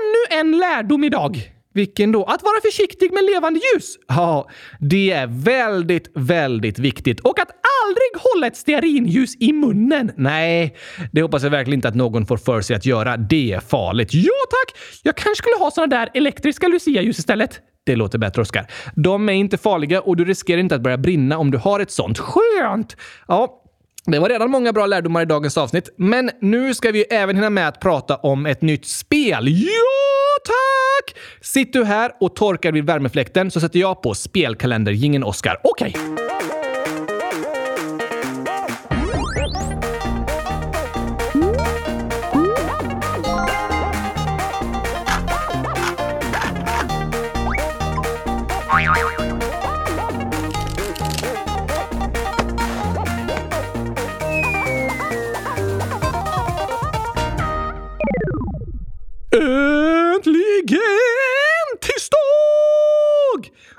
ännu 0.00 0.40
en 0.40 0.58
lärdom 0.58 1.04
idag. 1.04 1.53
Vilken 1.74 2.12
då? 2.12 2.24
Att 2.24 2.42
vara 2.42 2.60
försiktig 2.60 3.12
med 3.12 3.24
levande 3.24 3.60
ljus. 3.60 3.98
Ja, 4.08 4.50
det 4.80 5.10
är 5.10 5.26
väldigt, 5.26 6.10
väldigt 6.14 6.78
viktigt. 6.78 7.20
Och 7.20 7.38
att 7.38 7.50
aldrig 7.84 8.22
hålla 8.34 8.46
ett 8.46 8.56
stearinljus 8.56 9.36
i 9.40 9.52
munnen. 9.52 10.12
Nej, 10.16 10.76
det 11.12 11.22
hoppas 11.22 11.42
jag 11.42 11.50
verkligen 11.50 11.78
inte 11.78 11.88
att 11.88 11.94
någon 11.94 12.26
får 12.26 12.36
för 12.36 12.60
sig 12.60 12.76
att 12.76 12.86
göra. 12.86 13.16
Det 13.16 13.52
är 13.52 13.60
farligt. 13.60 14.14
Ja, 14.14 14.32
tack! 14.50 14.80
Jag 15.02 15.16
kanske 15.16 15.34
skulle 15.42 15.56
ha 15.58 15.70
såna 15.70 15.86
där 15.86 16.08
elektriska 16.14 16.68
Lucia-ljus 16.68 17.18
istället. 17.18 17.60
Det 17.86 17.96
låter 17.96 18.18
bättre, 18.18 18.42
Oskar. 18.42 18.66
De 18.94 19.28
är 19.28 19.32
inte 19.32 19.58
farliga 19.58 20.00
och 20.00 20.16
du 20.16 20.24
riskerar 20.24 20.58
inte 20.60 20.74
att 20.74 20.82
börja 20.82 20.98
brinna 20.98 21.38
om 21.38 21.50
du 21.50 21.58
har 21.58 21.80
ett 21.80 21.90
sånt. 21.90 22.18
Skönt! 22.18 22.96
Ja, 23.28 23.63
det 24.06 24.18
var 24.18 24.28
redan 24.28 24.50
många 24.50 24.72
bra 24.72 24.86
lärdomar 24.86 25.22
i 25.22 25.24
dagens 25.24 25.58
avsnitt, 25.58 25.88
men 25.96 26.30
nu 26.40 26.74
ska 26.74 26.90
vi 26.90 27.02
även 27.02 27.36
hinna 27.36 27.50
med 27.50 27.68
att 27.68 27.80
prata 27.80 28.16
om 28.16 28.46
ett 28.46 28.62
nytt 28.62 28.86
spel. 28.86 29.48
Ja, 29.48 30.44
tack! 30.44 31.16
Sitt 31.40 31.72
du 31.72 31.84
här 31.84 32.12
och 32.20 32.36
torkar 32.36 32.72
vid 32.72 32.86
värmefläkten 32.86 33.50
så 33.50 33.60
sätter 33.60 33.78
jag 33.78 34.02
på 34.02 34.14
spelkalendergingen 34.14 35.24
Oscar. 35.24 35.60
Okej. 35.62 35.96
Okay. 35.98 36.23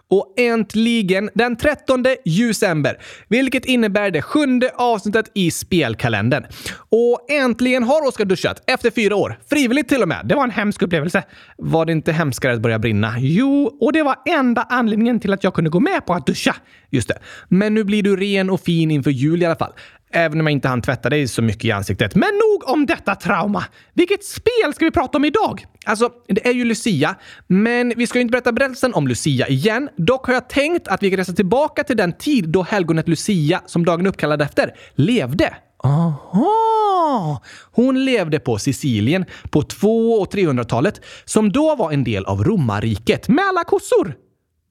Och 0.09 0.33
äntligen 0.37 1.29
den 1.33 1.55
13 1.55 2.05
december, 2.25 2.97
vilket 3.27 3.65
innebär 3.65 4.11
det 4.11 4.21
sjunde 4.21 4.71
avsnittet 4.75 5.31
i 5.33 5.51
spelkalendern. 5.51 6.43
Och 6.89 7.31
äntligen 7.31 7.83
har 7.83 8.07
Oskar 8.07 8.25
duschat 8.25 8.63
efter 8.67 8.91
fyra 8.91 9.15
år. 9.15 9.39
Frivilligt 9.49 9.89
till 9.89 10.01
och 10.01 10.07
med. 10.07 10.21
Det 10.25 10.35
var 10.35 10.43
en 10.43 10.51
hemsk 10.51 10.81
upplevelse. 10.81 11.23
Var 11.57 11.85
det 11.85 11.91
inte 11.91 12.11
hemskare 12.11 12.53
att 12.53 12.61
börja 12.61 12.79
brinna? 12.79 13.13
Jo, 13.19 13.77
och 13.81 13.93
det 13.93 14.03
var 14.03 14.15
enda 14.25 14.61
anledningen 14.69 15.19
till 15.19 15.33
att 15.33 15.43
jag 15.43 15.53
kunde 15.53 15.69
gå 15.69 15.79
med 15.79 16.05
på 16.05 16.13
att 16.13 16.27
duscha. 16.27 16.55
Just 16.89 17.07
det. 17.07 17.19
Men 17.47 17.73
nu 17.73 17.83
blir 17.83 18.03
du 18.03 18.15
ren 18.15 18.49
och 18.49 18.61
fin 18.61 18.91
inför 18.91 19.11
jul 19.11 19.41
i 19.41 19.45
alla 19.45 19.55
fall. 19.55 19.73
Även 20.11 20.39
om 20.39 20.47
jag 20.47 20.51
inte 20.51 20.67
hann 20.67 20.81
tvätta 20.81 21.09
dig 21.09 21.27
så 21.27 21.41
mycket 21.41 21.65
i 21.65 21.71
ansiktet. 21.71 22.15
Men 22.15 22.29
nog 22.29 22.69
om 22.69 22.85
detta 22.85 23.15
trauma. 23.15 23.63
Vilket 23.93 24.23
spel 24.23 24.73
ska 24.75 24.85
vi 24.85 24.91
prata 24.91 25.17
om 25.17 25.25
idag? 25.25 25.65
Alltså, 25.85 26.09
det 26.27 26.47
är 26.47 26.53
ju 26.53 26.63
Lucia, 26.65 27.15
men 27.47 27.93
vi 27.95 28.07
ska 28.07 28.17
ju 28.19 28.21
inte 28.21 28.31
berätta 28.31 28.51
berättelsen 28.51 28.93
om 28.93 29.07
Lucia 29.07 29.47
igen. 29.47 29.89
Dock 29.97 30.25
har 30.27 30.33
jag 30.33 30.49
tänkt 30.49 30.87
att 30.87 31.03
vi 31.03 31.09
kan 31.09 31.17
resa 31.17 31.33
tillbaka 31.33 31.83
till 31.83 31.97
den 31.97 32.13
tid 32.13 32.49
då 32.49 32.63
helgonet 32.63 33.07
Lucia, 33.07 33.61
som 33.65 33.85
dagen 33.85 34.05
är 34.05 34.09
uppkallad 34.09 34.41
efter, 34.41 34.75
levde. 34.95 35.55
Aha! 35.83 37.41
Hon 37.71 38.05
levde 38.05 38.39
på 38.39 38.57
Sicilien 38.57 39.25
på 39.49 39.61
200 39.61 40.21
och 40.21 40.33
300-talet, 40.33 41.01
som 41.25 41.51
då 41.51 41.75
var 41.75 41.91
en 41.91 42.03
del 42.03 42.25
av 42.25 42.43
romarriket 42.43 43.27
med 43.27 43.45
alla 43.45 43.63
kossor. 43.63 44.15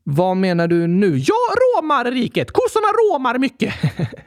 Vad 0.05 0.37
menar 0.37 0.69
du 0.69 0.87
nu? 0.87 1.19
Ja, 1.19 1.35
romarriket! 1.55 2.51
Kossorna 2.51 2.87
romar 2.87 3.39
mycket. 3.39 3.75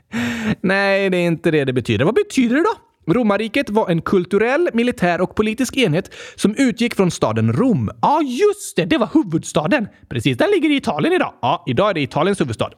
Nej, 0.61 1.09
det 1.09 1.17
är 1.17 1.27
inte 1.27 1.51
det 1.51 1.65
det 1.65 1.73
betyder. 1.73 2.05
Vad 2.05 2.15
betyder 2.15 2.55
det 2.55 2.63
då? 2.63 3.13
Romarriket 3.13 3.69
var 3.69 3.89
en 3.89 4.01
kulturell, 4.01 4.69
militär 4.73 5.21
och 5.21 5.35
politisk 5.35 5.77
enhet 5.77 6.13
som 6.35 6.55
utgick 6.55 6.95
från 6.95 7.11
staden 7.11 7.53
Rom. 7.53 7.91
Ja, 8.01 8.21
just 8.21 8.75
det! 8.75 8.85
Det 8.85 8.97
var 8.97 9.09
huvudstaden. 9.13 9.87
Precis, 10.09 10.37
den 10.37 10.49
ligger 10.51 10.69
i 10.69 10.75
Italien 10.75 11.13
idag. 11.13 11.33
Ja, 11.41 11.63
idag 11.67 11.89
är 11.89 11.93
det 11.93 12.01
Italiens 12.01 12.41
huvudstad. 12.41 12.69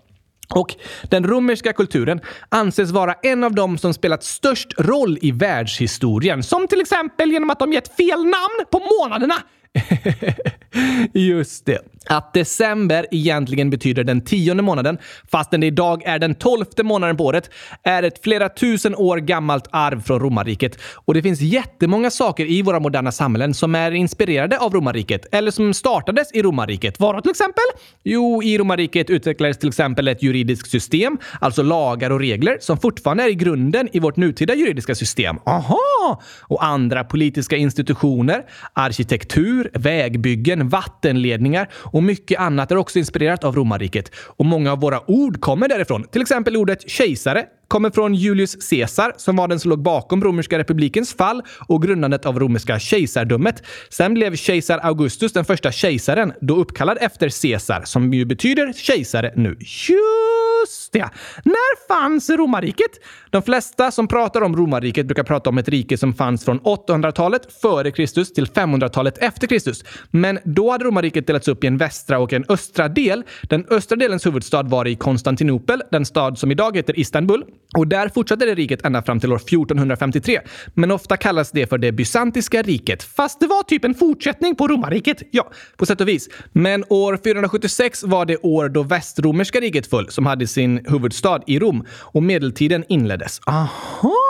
Och 0.50 0.76
den 1.10 1.28
romerska 1.28 1.74
kulturen 1.74 2.22
anses 2.50 2.92
vara 2.92 3.14
en 3.14 3.44
av 3.44 3.56
de 3.56 3.78
som 3.78 3.94
spelat 3.94 4.24
störst 4.24 4.74
roll 4.78 5.18
i 5.22 5.32
världshistorien. 5.32 6.44
Som 6.44 6.68
till 6.68 6.82
exempel 6.82 7.32
genom 7.32 7.50
att 7.50 7.60
de 7.60 7.74
gett 7.74 7.96
fel 7.96 8.20
namn 8.20 8.66
på 8.72 8.82
månaderna. 9.00 9.36
Just 11.14 11.66
det. 11.66 11.80
Att 12.06 12.34
december 12.34 13.06
egentligen 13.12 13.70
betyder 13.70 14.04
den 14.04 14.22
tionde 14.22 14.64
månaden, 14.64 14.98
fastän 15.32 15.60
det 15.60 15.68
idag 15.68 16.04
är 16.06 16.20
den 16.20 16.36
tolfte 16.36 16.84
månaden 16.84 17.18
på 17.18 17.26
året, 17.26 17.50
är 17.84 18.04
ett 18.04 18.24
flera 18.24 18.50
tusen 18.50 18.96
år 18.96 19.18
gammalt 19.18 19.68
arv 19.72 20.02
från 20.02 20.20
romarriket. 20.20 20.78
Och 20.96 21.14
det 21.14 21.22
finns 21.22 21.42
jättemånga 21.42 22.12
saker 22.12 22.46
i 22.46 22.62
våra 22.62 22.80
moderna 22.80 23.12
samhällen 23.12 23.54
som 23.54 23.76
är 23.76 23.92
inspirerade 23.92 24.58
av 24.58 24.74
romarriket, 24.74 25.26
eller 25.32 25.52
som 25.52 25.74
startades 25.74 26.32
i 26.34 26.42
romarriket. 26.42 27.00
Vadå 27.00 27.22
till 27.22 27.32
exempel? 27.32 27.64
Jo, 28.04 28.44
i 28.44 28.58
romarriket 28.58 29.10
utvecklades 29.10 29.58
till 29.58 29.70
exempel 29.70 30.08
ett 30.08 30.24
juridiskt 30.24 30.72
system, 30.72 31.18
alltså 31.42 31.64
lagar 31.64 32.10
och 32.10 32.20
regler, 32.20 32.58
som 32.62 32.78
fortfarande 32.78 33.24
är 33.24 33.30
i 33.30 33.36
grunden 33.36 33.90
i 33.92 34.00
vårt 34.00 34.16
nutida 34.16 34.56
juridiska 34.56 34.96
system. 34.96 35.38
Aha! 35.46 36.22
Och 36.42 36.66
andra 36.66 37.04
politiska 37.04 37.58
institutioner, 37.58 38.44
arkitektur, 38.74 39.72
vägbyggen, 39.74 40.59
vattenledningar 40.64 41.70
och 41.74 42.04
mycket 42.04 42.40
annat 42.40 42.72
är 42.72 42.78
också 42.78 43.00
inspirerat 43.00 43.44
av 43.44 43.56
romarriket. 43.56 44.12
Och 44.16 44.46
många 44.46 44.72
av 44.72 44.80
våra 44.80 45.10
ord 45.10 45.42
kommer 45.42 45.68
därifrån. 45.68 46.04
Till 46.04 46.22
exempel 46.22 46.58
ordet 46.58 46.90
kejsare 46.90 47.46
kommer 47.70 47.90
från 47.90 48.16
Julius 48.16 48.70
Caesar 48.70 49.14
som 49.18 49.36
var 49.36 49.48
den 49.48 49.60
som 49.60 49.70
låg 49.70 49.84
bakom 49.84 50.24
romerska 50.24 50.58
republikens 50.58 51.14
fall 51.14 51.44
och 51.68 51.82
grundandet 51.84 52.26
av 52.26 52.40
romerska 52.40 52.80
kejsardömet. 52.80 53.64
Sen 53.90 54.14
blev 54.14 54.36
kejsar 54.36 54.80
Augustus 54.84 55.34
den 55.34 55.46
första 55.46 55.72
kejsaren, 55.72 56.34
då 56.42 56.56
uppkallad 56.56 56.98
efter 57.02 57.42
Caesar, 57.42 57.82
som 57.86 58.14
ju 58.14 58.26
betyder 58.26 58.74
kejsare 58.74 59.34
nu. 59.36 59.58
Just 59.60 60.94
det! 60.94 61.10
När 61.44 61.88
fanns 61.88 62.30
romarriket? 62.30 62.92
De 63.30 63.42
flesta 63.42 63.92
som 63.92 64.08
pratar 64.08 64.42
om 64.42 64.56
romarriket 64.56 65.06
brukar 65.06 65.24
prata 65.24 65.50
om 65.50 65.58
ett 65.58 65.70
rike 65.70 65.98
som 65.98 66.14
fanns 66.14 66.46
från 66.46 66.60
800-talet 66.60 67.54
före 67.62 67.92
Kristus 67.92 68.34
till 68.34 68.46
500-talet 68.46 69.18
efter 69.18 69.48
Kristus. 69.48 69.84
Men 70.12 70.40
då 70.44 70.72
hade 70.72 70.86
romarriket 70.86 71.28
delats 71.28 71.48
upp 71.48 71.64
i 71.64 71.68
en 71.68 71.78
västra 71.78 72.20
och 72.20 72.34
en 72.34 72.46
östra 72.50 72.88
del. 72.88 73.24
Den 73.42 73.66
östra 73.70 73.96
delens 73.96 74.26
huvudstad 74.26 74.64
var 74.64 74.88
i 74.88 74.96
Konstantinopel, 74.96 75.84
den 75.92 76.06
stad 76.06 76.38
som 76.38 76.52
idag 76.52 76.78
heter 76.78 77.00
Istanbul. 77.00 77.44
Och 77.78 77.88
där 77.88 78.10
fortsatte 78.10 78.46
det 78.46 78.56
riket 78.56 78.86
ända 78.86 79.04
fram 79.04 79.20
till 79.20 79.32
år 79.32 79.36
1453. 79.36 80.40
Men 80.74 80.92
ofta 80.92 81.18
kallas 81.18 81.52
det 81.52 81.68
för 81.68 81.78
det 81.78 81.92
bysantiska 81.92 82.62
riket, 82.62 83.04
fast 83.04 83.40
det 83.40 83.48
var 83.48 83.64
typ 83.64 83.86
en 83.86 83.96
fortsättning 83.96 84.56
på 84.56 84.68
romarriket. 84.68 85.24
Ja, 85.32 85.52
på 85.78 85.86
sätt 85.86 86.02
och 86.02 86.08
vis. 86.08 86.30
Men 86.52 86.84
år 86.90 87.20
476 87.24 88.04
var 88.04 88.26
det 88.26 88.38
år 88.38 88.70
då 88.70 88.84
västromerska 88.84 89.60
riket 89.60 89.88
föll, 89.88 90.10
som 90.10 90.26
hade 90.26 90.48
sin 90.48 90.86
huvudstad 90.86 91.42
i 91.48 91.60
Rom 91.60 91.86
och 91.92 92.24
medeltiden 92.24 92.84
inleddes. 92.88 93.42
Aha! 93.46 94.29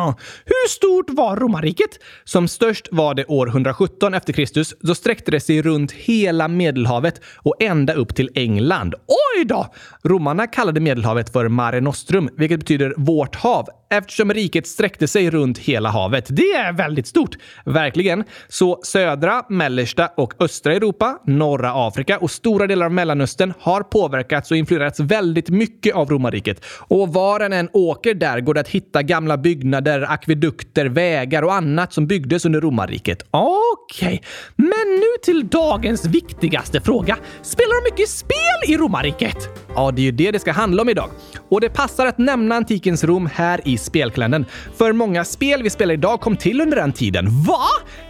Aha! 0.00 0.14
Hur 0.44 0.68
stort 0.68 1.10
var 1.10 1.36
romarriket? 1.36 1.90
Som 2.24 2.48
störst 2.48 2.88
var 2.90 3.14
det 3.14 3.24
år 3.24 3.48
117 3.48 4.14
efter 4.14 4.32
Kristus. 4.32 4.74
Då 4.80 4.94
sträckte 4.94 5.30
det 5.30 5.40
sig 5.40 5.62
runt 5.62 5.92
hela 5.92 6.48
Medelhavet 6.48 7.20
och 7.36 7.62
ända 7.62 7.92
upp 7.92 8.14
till 8.14 8.30
England. 8.34 8.94
Oj 8.94 9.44
då! 9.44 9.66
Romarna 10.04 10.46
kallade 10.46 10.80
Medelhavet 10.80 11.32
för 11.32 11.48
Mare 11.48 11.80
Nostrum, 11.80 12.28
vilket 12.36 12.60
betyder 12.60 12.94
vårt 12.96 13.36
hav, 13.36 13.66
eftersom 13.90 14.32
riket 14.32 14.66
sträckte 14.66 15.08
sig 15.08 15.30
runt 15.30 15.58
hela 15.58 15.88
havet. 15.90 16.26
Det 16.28 16.52
är 16.52 16.72
väldigt 16.72 17.06
stort. 17.06 17.36
Verkligen. 17.64 18.24
Så 18.48 18.80
södra, 18.82 19.42
mellersta 19.48 20.10
och 20.16 20.34
östra 20.38 20.74
Europa, 20.74 21.18
norra 21.26 21.72
Afrika 21.86 22.18
och 22.18 22.30
stora 22.30 22.66
delar 22.66 22.86
av 22.86 22.92
Mellanöstern 22.92 23.52
har 23.60 23.82
påverkats 23.82 24.50
och 24.50 24.56
influerats 24.56 25.00
väldigt 25.00 25.48
mycket 25.48 25.94
av 25.94 26.10
romarriket. 26.10 26.64
Och 26.88 27.12
var 27.12 27.40
en 27.40 27.52
än 27.52 27.68
åker 27.72 28.14
där 28.14 28.40
går 28.40 28.54
det 28.54 28.60
att 28.60 28.68
hitta 28.68 29.02
gamla 29.02 29.36
byggnader, 29.36 29.89
akvedukter, 29.98 30.86
vägar 30.86 31.42
och 31.42 31.54
annat 31.54 31.92
som 31.92 32.06
byggdes 32.06 32.44
under 32.44 32.60
romarriket. 32.60 33.22
Okej, 33.30 34.06
okay. 34.06 34.20
men 34.56 35.00
nu 35.00 35.06
till 35.22 35.48
dagens 35.48 36.04
viktigaste 36.04 36.80
fråga. 36.80 37.16
Spelar 37.42 37.84
de 37.84 37.90
mycket 37.90 38.08
spel 38.08 38.74
i 38.74 38.76
romarriket? 38.76 39.48
Ja, 39.74 39.90
det 39.90 40.02
är 40.02 40.04
ju 40.04 40.12
det 40.12 40.30
det 40.30 40.38
ska 40.38 40.52
handla 40.52 40.82
om 40.82 40.88
idag. 40.88 41.10
Och 41.48 41.60
det 41.60 41.68
passar 41.68 42.06
att 42.06 42.18
nämna 42.18 42.54
antikens 42.54 43.04
Rom 43.04 43.28
här 43.34 43.60
i 43.64 43.78
spelkalendern. 43.78 44.44
För 44.76 44.92
många 44.92 45.24
spel 45.24 45.62
vi 45.62 45.70
spelar 45.70 45.94
idag 45.94 46.20
kom 46.20 46.36
till 46.36 46.60
under 46.60 46.76
den 46.76 46.92
tiden. 46.92 47.42
Va? 47.44 47.64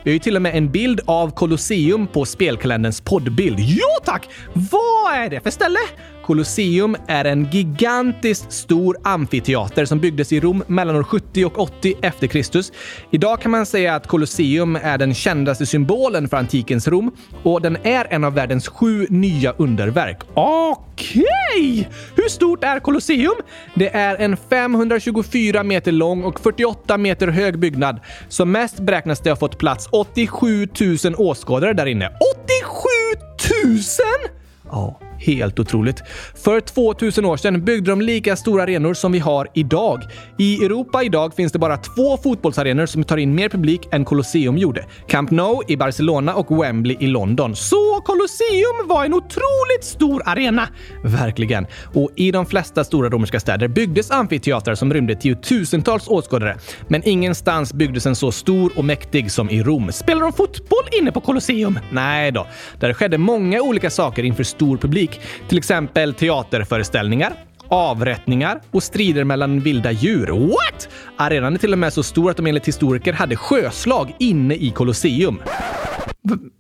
Vi 0.05 0.11
har 0.11 0.13
ju 0.13 0.19
till 0.19 0.37
och 0.37 0.43
med 0.43 0.57
en 0.57 0.71
bild 0.71 1.01
av 1.07 1.31
Colosseum 1.31 2.07
på 2.07 2.25
spelkalenderns 2.25 3.01
poddbild. 3.01 3.57
Jo 3.61 3.89
tack! 4.05 4.29
Vad 4.53 5.15
är 5.15 5.31
det 5.31 5.41
för 5.41 5.51
ställe? 5.51 5.79
Colosseum 6.31 6.97
är 7.07 7.25
en 7.25 7.49
gigantiskt 7.51 8.53
stor 8.53 8.97
amfiteater 9.05 9.85
som 9.85 10.01
byggdes 10.01 10.33
i 10.33 10.41
Rom 10.41 10.65
mellan 10.67 10.97
år 10.97 11.03
70 11.03 11.45
och 11.45 11.59
80 11.59 11.95
efter 12.03 12.27
Kristus. 12.27 12.73
Idag 13.11 13.41
kan 13.41 13.51
man 13.51 13.67
säga 13.67 13.95
att 13.95 14.07
Colosseum 14.07 14.77
är 14.77 14.99
den 14.99 15.15
kändaste 15.15 15.67
symbolen 15.67 16.29
för 16.29 16.37
antikens 16.37 16.89
Rom 16.89 17.11
och 17.43 17.63
den 17.63 17.77
är 17.83 18.07
en 18.11 18.25
av 18.25 18.35
världens 18.35 18.69
sju 18.69 19.07
nya 19.11 19.53
underverk. 19.53 20.19
Okej! 20.35 21.25
Okay. 21.55 21.85
Hur 22.17 22.29
stort 22.29 22.65
är 22.65 22.81
Colosseum? 22.81 23.37
Det 23.75 23.89
är 23.89 24.17
en 24.17 24.37
524 24.37 25.63
meter 25.63 25.93
lång 25.93 26.25
och 26.25 26.41
48 26.41 26.99
meter 26.99 27.29
hög 27.29 27.59
byggnad. 27.59 28.01
Som 28.29 28.53
mest 28.53 28.81
beräknas 28.81 29.21
det 29.21 29.31
ha 29.31 29.37
fått 29.37 29.59
plats 29.59 29.89
87 29.93 30.69
000 31.05 31.15
åskådare 31.17 31.73
där 31.73 31.87
inne. 31.87 32.09
87 32.09 33.71
000? 33.73 33.79
Ja. 34.71 35.01
Helt 35.21 35.59
otroligt. 35.59 36.03
För 36.35 36.61
2000 36.61 37.25
år 37.25 37.37
sedan 37.37 37.65
byggde 37.65 37.91
de 37.91 38.01
lika 38.01 38.37
stora 38.37 38.63
arenor 38.63 38.95
som 38.95 39.13
vi 39.13 39.19
har 39.19 39.49
idag. 39.55 40.03
I 40.39 40.65
Europa 40.65 41.03
idag 41.03 41.35
finns 41.35 41.53
det 41.53 41.59
bara 41.59 41.77
två 41.77 42.17
fotbollsarenor 42.17 42.87
som 42.87 43.05
tar 43.05 43.17
in 43.17 43.35
mer 43.35 43.49
publik 43.49 43.81
än 43.93 44.05
Colosseum 44.05 44.59
gjorde. 44.59 44.87
Camp 45.09 45.31
Nou 45.31 45.63
i 45.69 45.77
Barcelona 45.77 46.35
och 46.35 46.63
Wembley 46.63 46.97
i 47.01 47.07
London. 47.07 47.57
Så 47.57 48.01
Colosseum 48.05 48.89
var 48.89 49.05
en 49.05 49.15
otroligt 49.15 49.85
stor 49.85 50.23
arena! 50.27 50.69
Verkligen. 51.05 51.67
Och 51.95 52.11
i 52.17 52.31
de 52.31 52.47
flesta 52.47 52.85
stora 52.85 53.09
romerska 53.09 53.41
städer 53.41 53.69
byggdes 53.69 54.11
amfiteatrar 54.11 54.75
som 54.75 54.95
rymde 54.95 55.15
tiotusentals 55.15 56.09
åskådare. 56.09 56.57
Men 56.89 57.09
ingenstans 57.09 57.73
byggdes 57.73 58.07
en 58.07 58.17
så 58.17 58.33
stor 58.33 58.73
och 58.77 58.85
mäktig 58.85 59.31
som 59.31 59.51
i 59.51 59.63
Rom. 59.63 59.93
Spelar 59.93 60.21
de 60.21 60.33
fotboll 60.33 60.85
inne 61.01 61.13
på 61.13 61.21
Colosseum? 61.21 61.79
Nej 61.93 62.33
då. 62.33 62.47
Där 62.81 62.93
skedde 62.93 63.19
många 63.19 63.63
olika 63.63 63.91
saker 63.91 64.23
inför 64.23 64.45
stor 64.45 64.77
publik 64.77 65.10
publik. 65.11 65.49
Till 65.49 65.59
exempel 65.59 66.15
teaterföreställningar, 66.15 67.33
avrättningar 67.69 68.61
och 68.71 68.83
strider 68.83 69.25
mellan 69.25 69.61
vilda 69.61 69.93
djur. 69.93 70.27
What? 70.27 70.89
Arenan 71.17 71.55
är 71.55 71.59
till 71.59 71.73
och 71.73 71.79
med 71.79 71.93
så 71.93 72.03
stor 72.03 72.31
att 72.31 72.37
de 72.37 72.47
enligt 72.47 72.69
historiker 72.69 73.13
hade 73.13 73.37
sjöslag 73.37 74.15
inne 74.19 74.55
i 74.55 74.71
Colosseum. 74.71 75.39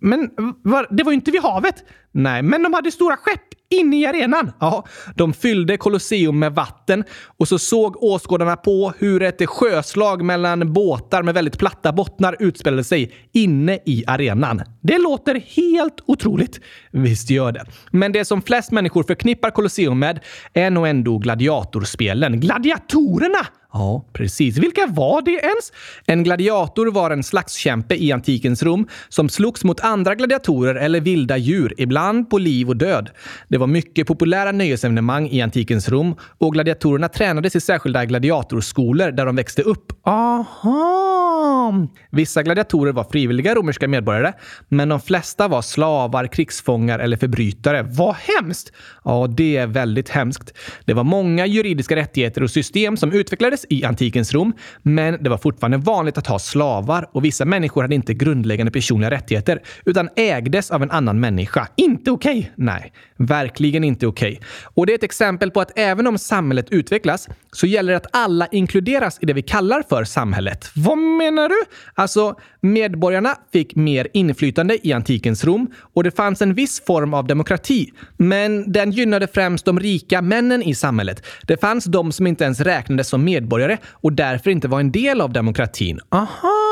Men 0.00 0.30
var, 0.62 0.86
det 0.90 1.02
var 1.02 1.12
ju 1.12 1.16
inte 1.16 1.30
vid 1.30 1.42
havet. 1.42 1.74
Nej, 2.12 2.42
men 2.42 2.62
de 2.62 2.74
hade 2.74 2.90
stora 2.90 3.16
skepp 3.16 3.40
inne 3.70 4.00
i 4.00 4.06
arenan. 4.06 4.52
Ja, 4.60 4.84
de 5.14 5.32
fyllde 5.32 5.76
Colosseum 5.76 6.38
med 6.38 6.54
vatten 6.54 7.04
och 7.38 7.48
så 7.48 7.58
såg 7.58 8.02
åskådarna 8.02 8.56
på 8.56 8.92
hur 8.98 9.22
ett 9.22 9.48
sjöslag 9.48 10.22
mellan 10.22 10.72
båtar 10.72 11.22
med 11.22 11.34
väldigt 11.34 11.58
platta 11.58 11.92
bottnar 11.92 12.36
utspelade 12.38 12.84
sig 12.84 13.12
inne 13.32 13.78
i 13.86 14.04
arenan. 14.06 14.62
Det 14.80 14.98
låter 14.98 15.34
helt 15.34 15.96
otroligt. 16.06 16.60
Visst 16.90 17.30
gör 17.30 17.52
det. 17.52 17.64
Men 17.90 18.12
det 18.12 18.24
som 18.24 18.42
flest 18.42 18.70
människor 18.70 19.02
förknippar 19.02 19.50
Colosseum 19.50 19.98
med 19.98 20.20
är 20.52 20.70
nog 20.70 20.86
ändå 20.88 21.18
gladiatorspelen. 21.18 22.40
Gladiatorerna! 22.40 23.46
Ja, 23.72 24.04
precis. 24.12 24.58
Vilka 24.58 24.86
var 24.86 25.22
det 25.22 25.30
ens? 25.30 25.72
En 26.06 26.24
gladiator 26.24 26.86
var 26.86 27.10
en 27.10 27.22
slagskämpe 27.22 27.94
i 27.94 28.12
antikens 28.12 28.62
Rom 28.62 28.88
som 29.08 29.28
slogs 29.28 29.64
mot 29.64 29.80
andra 29.80 30.14
gladiatorer 30.14 30.74
eller 30.74 31.00
vilda 31.00 31.36
djur, 31.36 31.74
ibland 31.78 32.30
på 32.30 32.38
liv 32.38 32.68
och 32.68 32.76
död. 32.76 33.10
Det 33.48 33.58
var 33.58 33.66
mycket 33.66 34.06
populära 34.06 34.52
nöjesevenemang 34.52 35.28
i 35.28 35.42
antikens 35.42 35.88
Rom 35.88 36.16
och 36.38 36.52
gladiatorerna 36.52 37.08
tränades 37.08 37.56
i 37.56 37.60
särskilda 37.60 38.04
gladiatorskolor 38.04 39.10
där 39.10 39.26
de 39.26 39.36
växte 39.36 39.62
upp. 39.62 39.92
Aha! 40.02 41.72
Vissa 42.10 42.42
gladiatorer 42.42 42.92
var 42.92 43.04
frivilliga 43.04 43.54
romerska 43.54 43.88
medborgare, 43.88 44.32
men 44.68 44.88
de 44.88 45.00
flesta 45.00 45.48
var 45.48 45.62
slavar, 45.62 46.26
krigsfångar 46.26 46.98
eller 46.98 47.16
förbrytare. 47.16 47.82
Vad 47.82 48.14
hemskt! 48.14 48.72
Ja, 49.04 49.26
det 49.36 49.56
är 49.56 49.66
väldigt 49.66 50.08
hemskt. 50.08 50.54
Det 50.84 50.94
var 50.94 51.04
många 51.04 51.46
juridiska 51.46 51.96
rättigheter 51.96 52.42
och 52.42 52.50
system 52.50 52.96
som 52.96 53.12
utvecklades 53.12 53.59
i 53.68 53.84
antikens 53.84 54.32
Rom, 54.32 54.52
men 54.82 55.22
det 55.22 55.30
var 55.30 55.38
fortfarande 55.38 55.78
vanligt 55.78 56.18
att 56.18 56.26
ha 56.26 56.38
slavar 56.38 57.08
och 57.12 57.24
vissa 57.24 57.44
människor 57.44 57.82
hade 57.82 57.94
inte 57.94 58.14
grundläggande 58.14 58.72
personliga 58.72 59.10
rättigheter 59.10 59.62
utan 59.84 60.08
ägdes 60.16 60.70
av 60.70 60.82
en 60.82 60.90
annan 60.90 61.20
människa. 61.20 61.68
Inte 61.76 62.10
okej! 62.10 62.38
Okay. 62.38 62.50
Nej, 62.54 62.92
verkligen 63.16 63.84
inte 63.84 64.06
okej. 64.06 64.32
Okay. 64.32 64.48
Och 64.74 64.86
det 64.86 64.92
är 64.92 64.94
ett 64.94 65.04
exempel 65.04 65.50
på 65.50 65.60
att 65.60 65.78
även 65.78 66.06
om 66.06 66.18
samhället 66.18 66.66
utvecklas 66.70 67.28
så 67.52 67.66
gäller 67.66 67.92
det 67.92 67.96
att 67.96 68.06
alla 68.12 68.46
inkluderas 68.46 69.18
i 69.20 69.26
det 69.26 69.32
vi 69.32 69.42
kallar 69.42 69.82
för 69.88 70.04
samhället. 70.04 70.70
Vad 70.74 70.98
menar 70.98 71.48
du? 71.48 71.56
Alltså, 71.94 72.34
medborgarna 72.60 73.36
fick 73.52 73.76
mer 73.76 74.08
inflytande 74.12 74.86
i 74.86 74.92
antikens 74.92 75.44
Rom 75.44 75.70
och 75.94 76.04
det 76.04 76.10
fanns 76.10 76.42
en 76.42 76.54
viss 76.54 76.84
form 76.84 77.14
av 77.14 77.26
demokrati. 77.26 77.92
Men 78.16 78.72
den 78.72 78.90
gynnade 78.90 79.26
främst 79.26 79.64
de 79.64 79.80
rika 79.80 80.22
männen 80.22 80.62
i 80.62 80.74
samhället. 80.74 81.26
Det 81.42 81.60
fanns 81.60 81.84
de 81.84 82.12
som 82.12 82.26
inte 82.26 82.44
ens 82.44 82.60
räknades 82.60 83.08
som 83.08 83.24
medborgare 83.24 83.49
och 83.90 84.12
därför 84.12 84.50
inte 84.50 84.68
var 84.68 84.80
en 84.80 84.92
del 84.92 85.20
av 85.20 85.32
demokratin. 85.32 86.00
Aha! 86.10 86.69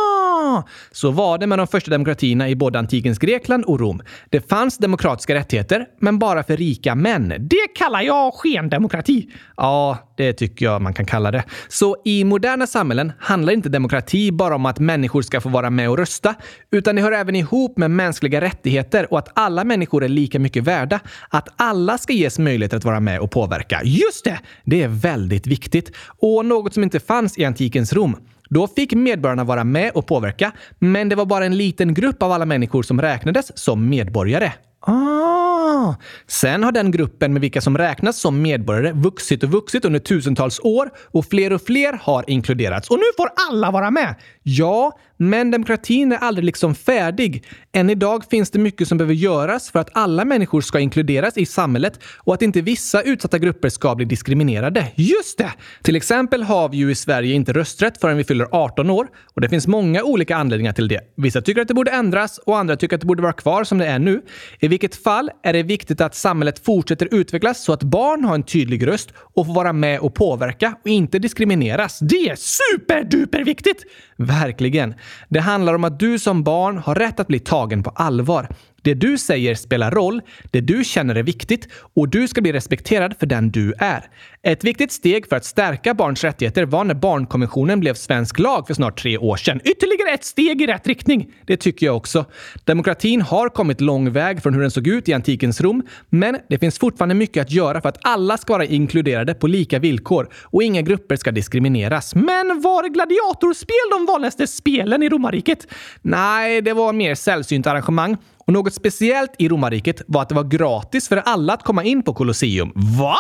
Så 0.90 1.11
var 1.11 1.38
det 1.38 1.46
med 1.46 1.59
de 1.59 1.66
första 1.66 1.90
demokratierna 1.90 2.48
i 2.48 2.57
både 2.57 2.79
antikens 2.79 3.18
Grekland 3.18 3.64
och 3.64 3.81
Rom. 3.81 4.03
Det 4.31 4.48
fanns 4.48 4.79
demokratiska 4.79 5.35
rättigheter, 5.35 5.87
men 6.01 6.18
bara 6.18 6.42
för 6.42 6.57
rika 6.57 6.94
män. 6.94 7.29
Det 7.29 7.68
kallar 7.74 8.03
jag 8.03 8.35
skendemokrati. 8.35 9.29
Ja, 9.57 9.98
det 10.16 10.33
tycker 10.33 10.64
jag 10.64 10.83
man 10.83 10.94
kan 10.94 11.07
kalla 11.07 11.31
det. 11.31 11.44
Så 11.68 11.96
i 12.05 12.24
moderna 12.24 12.66
samhällen 12.66 13.12
handlar 13.18 13.53
inte 13.53 13.68
demokrati 13.68 14.33
bara 14.33 14.55
om 14.55 14.66
att 14.66 14.79
människor 14.79 15.22
ska 15.22 15.40
få 15.40 15.48
vara 15.48 15.70
med 15.70 15.90
och 15.90 15.98
rösta, 15.98 16.35
utan 16.70 16.96
det 16.96 17.03
hör 17.03 17.12
även 17.12 17.37
ihop 17.37 17.79
med 17.79 17.90
mänskliga 17.90 18.40
rättigheter 18.40 19.12
och 19.12 19.18
att 19.18 19.29
alla 19.35 19.64
människor 19.64 20.05
är 20.05 20.09
lika 20.09 20.38
mycket 20.38 20.64
värda. 20.64 21.01
Att 21.29 21.48
alla 21.57 21.98
ska 21.98 22.12
ges 22.12 22.38
möjlighet 22.38 22.74
att 22.74 22.85
vara 22.85 23.01
med 23.01 23.20
och 23.20 23.31
påverka. 23.31 23.81
Just 23.85 24.24
det! 24.24 24.38
Det 24.64 24.83
är 24.83 24.88
väldigt 24.88 25.46
viktigt 25.46 25.92
och 26.18 26.46
något 26.46 26.74
som 26.74 26.83
inte 26.83 27.01
fanns 27.01 27.38
i 27.38 27.44
antikens 27.44 27.92
Rom. 27.92 28.16
Då 28.49 28.69
fick 28.69 28.95
medborgarna 28.95 29.45
vara 29.45 29.65
med 29.65 29.91
och 29.95 30.07
påverka, 30.07 30.53
men 30.79 31.09
det 31.09 31.17
var 31.17 31.27
bara 31.27 31.45
en 31.45 31.57
liten 31.57 31.95
grupp 31.95 32.23
av 32.23 32.33
alla 32.33 32.47
människor 32.47 32.83
som 32.83 33.03
räknades 33.03 33.59
som 33.59 33.89
medborgare. 33.89 34.53
Ah! 34.81 35.95
Sen 36.27 36.62
har 36.62 36.73
den 36.73 36.91
gruppen 36.91 37.33
med 37.33 37.43
vilka 37.43 37.61
som 37.61 37.79
räknas 37.79 38.21
som 38.21 38.43
medborgare 38.43 38.93
vuxit 38.93 39.43
och 39.43 39.51
vuxit 39.51 39.85
under 39.85 39.99
tusentals 39.99 40.61
år 40.62 40.91
och 41.07 41.27
fler 41.27 41.53
och 41.53 41.62
fler 41.62 41.99
har 42.03 42.25
inkluderats. 42.31 42.91
Och 42.91 42.99
nu 42.99 43.05
får 43.17 43.29
alla 43.51 43.71
vara 43.71 43.91
med! 43.91 44.14
Ja, 44.43 44.99
men 45.17 45.51
demokratin 45.51 46.12
är 46.12 46.17
aldrig 46.17 46.45
liksom 46.45 46.75
färdig. 46.75 47.45
Än 47.73 47.91
idag 47.91 48.25
finns 48.31 48.51
det 48.51 48.59
mycket 48.59 48.88
som 48.88 48.99
behöver 48.99 49.14
göras 49.14 49.71
för 49.71 49.79
att 49.79 49.91
alla 49.93 50.25
människor 50.25 50.61
ska 50.61 50.81
inkluderas 50.81 51.37
i 51.37 51.47
samhället 51.47 52.01
och 52.19 52.35
att 52.35 52.43
inte 52.43 52.61
vissa 52.61 53.03
utsatta 53.03 53.38
grupper 53.38 53.69
ska 53.69 53.95
bli 53.95 54.05
diskriminerade. 54.05 54.93
Just 54.95 55.38
det! 55.38 55.53
Till 55.83 55.97
exempel 55.97 56.43
har 56.43 56.69
vi 56.69 56.77
ju 56.77 56.91
i 56.91 56.95
Sverige 56.95 57.35
inte 57.35 57.53
rösträtt 57.53 58.01
förrän 58.01 58.17
vi 58.17 58.25
fyller 58.25 58.49
18 58.53 58.91
år 58.91 59.09
och 59.35 59.41
det 59.41 59.49
finns 59.49 59.67
många 59.67 60.03
olika 60.03 60.37
anledningar 60.37 60.73
till 60.73 60.88
det. 60.88 61.01
Vissa 61.17 61.41
tycker 61.41 61.62
att 61.62 61.69
det 61.69 61.75
borde 61.75 61.91
ändras 61.91 62.38
och 62.38 62.59
andra 62.59 62.77
tycker 62.77 62.97
att 62.97 63.01
det 63.01 63.07
borde 63.07 63.23
vara 63.23 63.33
kvar 63.33 63.64
som 63.64 63.79
det 63.79 63.87
är 63.87 63.99
nu. 63.99 64.23
I 64.69 64.71
vilket 64.71 64.97
fall 64.97 65.31
är 65.43 65.53
det 65.53 65.63
viktigt 65.63 66.01
att 66.01 66.15
samhället 66.15 66.65
fortsätter 66.65 67.09
utvecklas 67.15 67.65
så 67.65 67.73
att 67.73 67.83
barn 67.83 68.25
har 68.25 68.35
en 68.35 68.43
tydlig 68.43 68.87
röst 68.87 69.13
och 69.17 69.47
får 69.47 69.55
vara 69.55 69.73
med 69.73 70.01
och 70.01 70.15
påverka 70.15 70.75
och 70.83 70.89
inte 70.89 71.19
diskrimineras. 71.19 71.99
Det 71.99 72.29
är 72.29 72.37
superduperviktigt! 72.37 73.85
Verkligen. 74.17 74.95
Det 75.29 75.41
handlar 75.41 75.75
om 75.75 75.85
att 75.85 76.01
du 76.01 76.19
som 76.19 76.43
barn 76.43 76.79
har 76.79 76.95
rätt 76.95 77.21
att 77.21 77.27
bli 77.27 77.39
tagen 77.39 77.83
på 77.83 77.91
allvar. 77.91 78.49
Det 78.83 78.95
du 78.95 79.19
säger 79.19 79.55
spelar 79.55 79.91
roll, 79.91 80.21
det 80.51 80.61
du 80.61 80.85
känner 80.85 81.14
är 81.14 81.23
viktigt 81.23 81.69
och 81.95 82.09
du 82.09 82.29
ska 82.29 82.41
bli 82.41 82.53
respekterad 82.53 83.14
för 83.19 83.27
den 83.27 83.51
du 83.51 83.75
är. 83.79 84.05
Ett 84.43 84.64
viktigt 84.64 84.93
steg 84.93 85.29
för 85.29 85.37
att 85.37 85.45
stärka 85.45 85.95
barns 85.95 86.25
rättigheter 86.25 86.64
var 86.64 86.85
när 86.85 86.95
barnkonventionen 86.95 87.81
blev 87.81 87.95
svensk 87.95 88.38
lag 88.38 88.67
för 88.67 88.75
snart 88.75 88.99
tre 89.03 89.19
år 89.19 89.37
sedan. 89.37 89.61
Ytterligare 89.64 90.14
ett 90.14 90.25
steg 90.25 90.62
i 90.62 90.67
rätt 90.67 90.87
riktning. 90.87 91.33
Det 91.47 91.57
tycker 91.57 91.87
jag 91.87 91.97
också. 91.97 92.25
Demokratin 92.64 93.23
har 93.23 93.49
kommit 93.49 93.81
lång 93.81 94.12
väg 94.12 94.43
från 94.43 94.55
hur 94.55 94.61
den 94.61 94.71
såg 94.71 94.87
ut 94.87 95.09
i 95.09 95.12
antikens 95.12 95.61
Rom, 95.61 95.83
men 96.09 96.38
det 96.49 96.59
finns 96.59 96.79
fortfarande 96.79 97.14
mycket 97.14 97.43
att 97.43 97.51
göra 97.51 97.81
för 97.81 97.88
att 97.88 97.99
alla 98.03 98.38
ska 98.38 98.53
vara 98.53 98.64
inkluderade 98.64 99.35
på 99.35 99.47
lika 99.47 99.79
villkor 99.79 100.29
och 100.43 100.62
inga 100.62 100.83
grupper 100.83 101.17
ska 101.17 101.31
diskrimineras. 101.31 102.14
Men 102.14 102.61
var 102.61 102.88
gladiatorspel 102.88 103.91
de 103.91 104.07
vanligaste 104.07 104.47
spelen 104.47 105.03
i 105.03 105.09
romarriket? 105.09 105.67
Nej, 106.03 106.62
det 106.62 106.73
var 106.73 106.93
mer 106.93 107.14
sällsynta 107.14 107.71
arrangemang 107.71 108.17
och 108.49 108.55
något 108.55 108.75
speciellt 108.75 109.31
i 109.39 109.49
romarriket 109.49 110.03
var 110.07 110.23
att 110.23 110.29
det 110.29 110.35
var 110.35 110.45
gratis 110.45 111.09
för 111.09 111.17
alla 111.17 111.53
att 111.53 111.63
komma 111.63 111.85
in 111.85 112.03
på 112.03 112.15
Colosseum. 112.15 112.73
Va? 112.75 113.17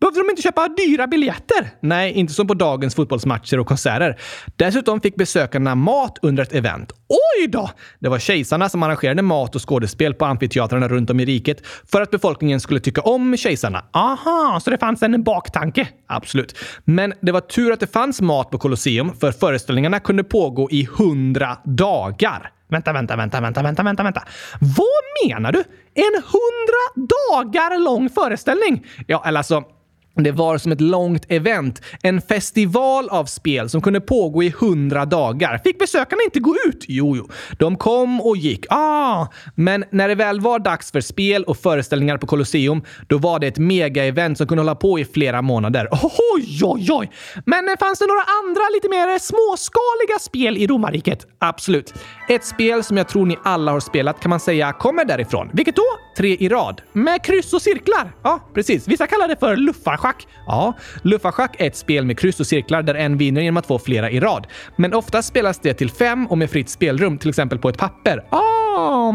Behövde 0.00 0.20
de 0.20 0.30
inte 0.30 0.42
köpa 0.42 0.68
dyra 0.68 1.06
biljetter? 1.06 1.70
Nej, 1.80 2.12
inte 2.12 2.32
som 2.32 2.46
på 2.46 2.54
dagens 2.54 2.94
fotbollsmatcher 2.94 3.58
och 3.58 3.66
konserter. 3.66 4.20
Dessutom 4.56 5.00
fick 5.00 5.16
besökarna 5.16 5.74
mat 5.74 6.18
under 6.22 6.42
ett 6.42 6.52
event. 6.52 6.92
Oj 7.08 7.46
då! 7.46 7.70
Det 7.98 8.08
var 8.08 8.18
kejsarna 8.18 8.68
som 8.68 8.82
arrangerade 8.82 9.22
mat 9.22 9.54
och 9.54 9.68
skådespel 9.68 10.14
på 10.14 10.24
amfiteatrarna 10.24 10.88
runt 10.88 11.10
om 11.10 11.20
i 11.20 11.24
riket 11.24 11.66
för 11.66 12.02
att 12.02 12.10
befolkningen 12.10 12.60
skulle 12.60 12.80
tycka 12.80 13.00
om 13.00 13.36
kejsarna. 13.36 13.84
Aha, 13.92 14.60
så 14.64 14.70
det 14.70 14.78
fanns 14.78 15.02
en 15.02 15.22
baktanke? 15.22 15.88
Absolut. 16.06 16.58
Men 16.84 17.12
det 17.20 17.32
var 17.32 17.40
tur 17.40 17.72
att 17.72 17.80
det 17.80 17.92
fanns 17.92 18.20
mat 18.20 18.50
på 18.50 18.58
Colosseum 18.58 19.12
för 19.20 19.32
föreställningarna 19.32 20.00
kunde 20.00 20.24
pågå 20.24 20.70
i 20.70 20.88
hundra 20.98 21.58
dagar. 21.64 22.52
Vänta, 22.72 22.92
vänta, 22.92 23.16
vänta, 23.16 23.40
vänta, 23.40 23.62
vänta, 23.62 23.82
vänta, 23.82 24.02
vänta. 24.02 24.22
Vad 24.60 25.28
menar 25.28 25.52
du? 25.52 25.58
En 25.94 26.22
hundra 26.22 27.06
dagar 27.16 27.78
lång 27.78 28.08
föreställning? 28.10 28.86
Ja, 29.06 29.24
eller 29.26 29.40
alltså 29.40 29.64
det 30.14 30.32
var 30.32 30.58
som 30.58 30.72
ett 30.72 30.80
långt 30.80 31.26
event. 31.28 31.82
En 32.02 32.20
festival 32.20 33.08
av 33.08 33.24
spel 33.24 33.68
som 33.68 33.80
kunde 33.80 34.00
pågå 34.00 34.42
i 34.42 34.54
hundra 34.60 35.04
dagar. 35.04 35.60
Fick 35.64 35.78
besökarna 35.78 36.22
inte 36.24 36.40
gå 36.40 36.56
ut? 36.68 36.84
Jo, 36.88 37.16
jo. 37.16 37.28
De 37.58 37.76
kom 37.76 38.20
och 38.20 38.36
gick. 38.36 38.66
Ah! 38.70 39.26
Men 39.54 39.84
när 39.90 40.08
det 40.08 40.14
väl 40.14 40.40
var 40.40 40.58
dags 40.58 40.92
för 40.92 41.00
spel 41.00 41.44
och 41.44 41.56
föreställningar 41.56 42.18
på 42.18 42.26
Colosseum, 42.26 42.82
då 43.06 43.18
var 43.18 43.38
det 43.38 43.46
ett 43.46 43.58
mega-event 43.58 44.34
som 44.34 44.46
kunde 44.46 44.62
hålla 44.62 44.74
på 44.74 44.98
i 44.98 45.04
flera 45.04 45.42
månader. 45.42 45.88
Oj, 46.36 46.60
oj, 46.62 46.88
oj! 46.90 47.10
Men 47.46 47.68
eh, 47.68 47.74
fanns 47.80 47.98
det 47.98 48.06
några 48.06 48.24
andra 48.42 48.62
lite 48.74 48.88
mer 48.88 49.18
småskaliga 49.18 50.18
spel 50.20 50.56
i 50.56 50.66
romarriket? 50.66 51.26
Absolut. 51.38 51.94
Ett 52.28 52.44
spel 52.44 52.84
som 52.84 52.96
jag 52.96 53.08
tror 53.08 53.26
ni 53.26 53.36
alla 53.44 53.72
har 53.72 53.80
spelat 53.80 54.20
kan 54.20 54.30
man 54.30 54.40
säga 54.40 54.72
kommer 54.72 55.04
därifrån. 55.04 55.50
Vilket 55.52 55.76
då? 55.76 55.82
Tre 56.16 56.36
i 56.40 56.48
rad. 56.48 56.82
Med 56.92 57.24
kryss 57.24 57.52
och 57.52 57.62
cirklar? 57.62 58.12
Ja, 58.22 58.40
precis. 58.54 58.88
Vissa 58.88 59.06
kallar 59.06 59.28
det 59.28 59.36
för 59.36 59.56
luffarschack? 59.56 60.26
Ja, 60.46 60.72
luffarschack 61.02 61.60
är 61.60 61.66
ett 61.66 61.76
spel 61.76 62.04
med 62.04 62.18
kryss 62.18 62.40
och 62.40 62.46
cirklar 62.46 62.82
där 62.82 62.94
en 62.94 63.18
vinner 63.18 63.40
genom 63.40 63.56
att 63.56 63.66
få 63.66 63.78
flera 63.78 64.10
i 64.10 64.20
rad. 64.20 64.46
Men 64.76 64.94
ofta 64.94 65.22
spelas 65.22 65.58
det 65.58 65.74
till 65.74 65.90
fem 65.90 66.26
och 66.26 66.38
med 66.38 66.50
fritt 66.50 66.68
spelrum, 66.68 67.18
till 67.18 67.28
exempel 67.28 67.58
på 67.58 67.68
ett 67.68 67.78
papper. 67.78 68.24
Ah, 68.30 68.61